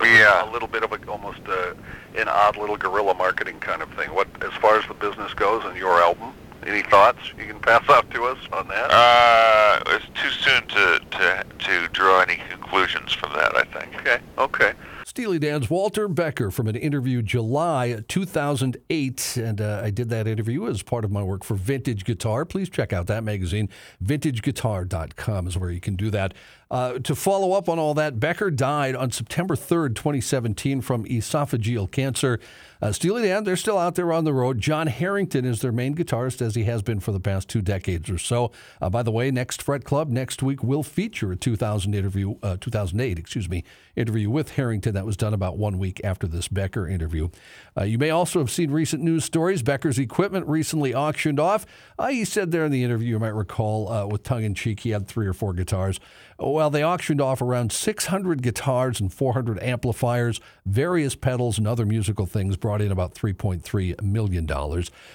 Yeah. 0.00 0.48
a 0.48 0.52
little 0.52 0.68
bit 0.68 0.84
of 0.84 0.92
a, 0.92 0.98
almost 1.10 1.40
a, 1.48 1.74
an 2.16 2.28
odd 2.28 2.56
little 2.56 2.76
guerrilla 2.76 3.14
marketing 3.14 3.58
kind 3.58 3.82
of 3.82 3.88
thing. 3.94 4.14
What, 4.14 4.28
as 4.42 4.52
far 4.60 4.78
as 4.78 4.86
the 4.86 4.94
business 4.94 5.34
goes 5.34 5.64
and 5.64 5.76
your 5.76 6.00
album, 6.00 6.32
any 6.66 6.82
thoughts 6.82 7.18
you 7.38 7.46
can 7.46 7.60
pass 7.60 7.88
out 7.88 8.10
to 8.10 8.24
us 8.24 8.38
on 8.52 8.68
that? 8.68 8.90
Uh, 8.90 9.82
it's 9.88 10.06
too 10.20 10.30
soon 10.30 10.66
to, 10.68 11.00
to 11.10 11.44
to 11.58 11.88
draw 11.88 12.20
any 12.20 12.38
conclusions 12.50 13.12
from 13.12 13.32
that. 13.32 13.56
I 13.56 13.64
think. 13.64 13.94
okay, 13.96 14.18
okay. 14.38 14.72
Steely 15.14 15.38
Dan's 15.38 15.70
Walter 15.70 16.08
Becker 16.08 16.50
from 16.50 16.66
an 16.66 16.74
interview 16.74 17.22
July 17.22 18.02
2008. 18.08 19.36
And 19.36 19.60
uh, 19.60 19.80
I 19.84 19.90
did 19.90 20.08
that 20.08 20.26
interview 20.26 20.66
as 20.66 20.82
part 20.82 21.04
of 21.04 21.12
my 21.12 21.22
work 21.22 21.44
for 21.44 21.54
Vintage 21.54 22.04
Guitar. 22.04 22.44
Please 22.44 22.68
check 22.68 22.92
out 22.92 23.06
that 23.06 23.22
magazine. 23.22 23.68
VintageGuitar.com 24.02 25.46
is 25.46 25.56
where 25.56 25.70
you 25.70 25.80
can 25.80 25.94
do 25.94 26.10
that. 26.10 26.34
Uh, 26.74 26.98
to 26.98 27.14
follow 27.14 27.52
up 27.52 27.68
on 27.68 27.78
all 27.78 27.94
that, 27.94 28.18
Becker 28.18 28.50
died 28.50 28.96
on 28.96 29.12
September 29.12 29.54
3rd, 29.54 29.94
2017, 29.94 30.80
from 30.80 31.04
esophageal 31.04 31.88
cancer. 31.88 32.40
Uh, 32.82 32.90
Steely 32.90 33.22
Dan, 33.22 33.44
they're 33.44 33.54
still 33.54 33.78
out 33.78 33.94
there 33.94 34.12
on 34.12 34.24
the 34.24 34.34
road. 34.34 34.58
Jon 34.58 34.88
Herington 34.88 35.44
is 35.44 35.60
their 35.60 35.70
main 35.70 35.94
guitarist, 35.94 36.42
as 36.42 36.56
he 36.56 36.64
has 36.64 36.82
been 36.82 36.98
for 36.98 37.12
the 37.12 37.20
past 37.20 37.48
two 37.48 37.62
decades 37.62 38.10
or 38.10 38.18
so. 38.18 38.50
Uh, 38.82 38.90
by 38.90 39.04
the 39.04 39.12
way, 39.12 39.30
next 39.30 39.62
Fret 39.62 39.84
Club 39.84 40.08
next 40.10 40.42
week 40.42 40.64
will 40.64 40.82
feature 40.82 41.30
a 41.30 41.36
2000 41.36 41.94
interview, 41.94 42.34
uh, 42.42 42.56
2008, 42.60 43.20
excuse 43.20 43.48
me, 43.48 43.62
interview 43.94 44.28
with 44.28 44.56
Herington 44.56 44.94
that 44.94 45.06
was 45.06 45.16
done 45.16 45.32
about 45.32 45.56
one 45.56 45.78
week 45.78 46.00
after 46.02 46.26
this 46.26 46.48
Becker 46.48 46.88
interview. 46.88 47.28
Uh, 47.78 47.84
you 47.84 47.98
may 47.98 48.10
also 48.10 48.40
have 48.40 48.50
seen 48.50 48.72
recent 48.72 49.00
news 49.00 49.24
stories. 49.24 49.62
Becker's 49.62 50.00
equipment 50.00 50.46
recently 50.48 50.92
auctioned 50.92 51.38
off. 51.38 51.64
He 52.08 52.24
said 52.24 52.50
there 52.50 52.64
in 52.64 52.72
the 52.72 52.82
interview, 52.82 53.10
you 53.10 53.18
might 53.20 53.28
recall, 53.28 54.08
with 54.08 54.24
tongue 54.24 54.42
in 54.42 54.54
cheek, 54.54 54.80
he 54.80 54.90
had 54.90 55.06
three 55.06 55.28
or 55.28 55.32
four 55.32 55.52
guitars. 55.52 56.00
Well, 56.38 56.70
they 56.70 56.84
auctioned 56.84 57.20
off 57.20 57.40
around 57.40 57.72
600 57.72 58.42
guitars 58.42 59.00
and 59.00 59.12
400 59.12 59.62
amplifiers, 59.62 60.40
various 60.66 61.14
pedals, 61.14 61.58
and 61.58 61.66
other 61.66 61.86
musical 61.86 62.26
things, 62.26 62.56
brought 62.56 62.82
in 62.82 62.90
about 62.90 63.14
$3.3 63.14 64.02
million. 64.02 64.48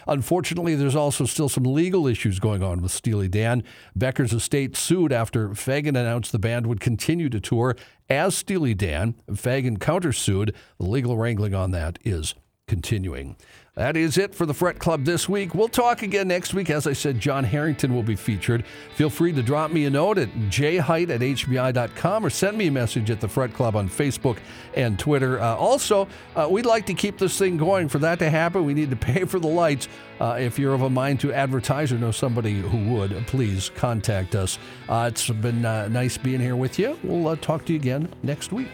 Unfortunately, 0.08 0.76
there's 0.76 0.96
also 0.96 1.26
still 1.26 1.50
some 1.50 1.64
legal 1.64 2.08
issues 2.08 2.40
going 2.40 2.64
on 2.64 2.82
with 2.82 2.92
Steely 2.92 3.28
Dan. 3.28 3.64
Becker's 3.98 4.34
estate 4.34 4.78
sued 4.78 5.12
after 5.12 5.50
Fagen 5.50 5.90
announced 5.90 6.32
the 6.32 6.40
band 6.40 6.68
would 6.68 6.80
continue 6.80 7.30
to 7.30 7.40
tour 7.40 7.76
as 8.10 8.36
Steely 8.36 8.74
Dan. 8.74 9.16
Fagen 9.30 9.78
countersued. 9.78 10.54
The 10.78 10.86
legal 10.86 11.18
wrangling 11.18 11.54
on 11.54 11.72
that 11.72 12.00
is 12.04 12.34
continuing. 12.68 13.36
That 13.80 13.96
is 13.96 14.18
it 14.18 14.36
for 14.36 14.46
the 14.46 14.54
Fret 14.54 14.78
Club 14.78 15.06
this 15.06 15.30
week. 15.30 15.56
We'll 15.56 15.70
talk 15.70 16.02
again 16.02 16.28
next 16.28 16.54
week. 16.54 16.70
As 16.70 16.86
I 16.86 16.92
said, 16.92 17.18
Jon 17.18 17.46
Herington 17.46 17.94
will 17.94 18.04
be 18.04 18.18
featured. 18.18 18.66
Feel 18.96 19.10
free 19.10 19.32
to 19.32 19.42
drop 19.42 19.72
me 19.72 19.86
a 19.86 19.90
note 19.90 20.18
at 20.18 20.28
jheight 20.50 21.10
at 21.10 21.22
hbi.com 21.22 22.26
or 22.26 22.30
send 22.30 22.58
me 22.58 22.68
a 22.68 22.72
message 22.72 23.10
at 23.10 23.22
the 23.22 23.30
Fret 23.30 23.54
Club 23.54 23.78
on 23.78 23.88
Facebook 23.88 24.40
and 24.76 25.00
Twitter. 25.00 25.40
Uh, 25.40 25.56
also, 25.56 26.10
uh, 26.36 26.46
we'd 26.52 26.66
like 26.66 26.88
to 26.88 26.94
keep 26.94 27.18
this 27.18 27.40
thing 27.40 27.56
going. 27.56 27.88
For 27.88 28.00
that 28.00 28.20
to 28.20 28.30
happen, 28.30 28.66
we 28.66 28.74
need 28.74 28.90
to 28.90 28.96
pay 28.98 29.24
for 29.24 29.40
the 29.40 29.48
lights. 29.48 29.88
Uh, 30.20 30.36
if 30.38 30.60
you're 30.60 30.74
of 30.74 30.82
a 30.82 30.90
mind 30.90 31.22
to 31.22 31.32
advertise 31.32 31.94
or 31.94 31.98
know 31.98 32.12
somebody 32.12 32.56
who 32.60 32.94
would, 32.94 33.12
please 33.28 33.72
contact 33.76 34.36
us. 34.36 34.60
Uh, 34.90 35.10
it's 35.10 35.30
been 35.30 35.64
uh, 35.64 35.88
nice 35.88 36.18
being 36.18 36.42
here 36.42 36.58
with 36.58 36.80
you. 36.80 37.00
We'll 37.02 37.30
uh, 37.30 37.38
talk 37.38 37.64
to 37.68 37.72
you 37.72 37.80
again 37.80 38.14
next 38.24 38.52
week. 38.52 38.68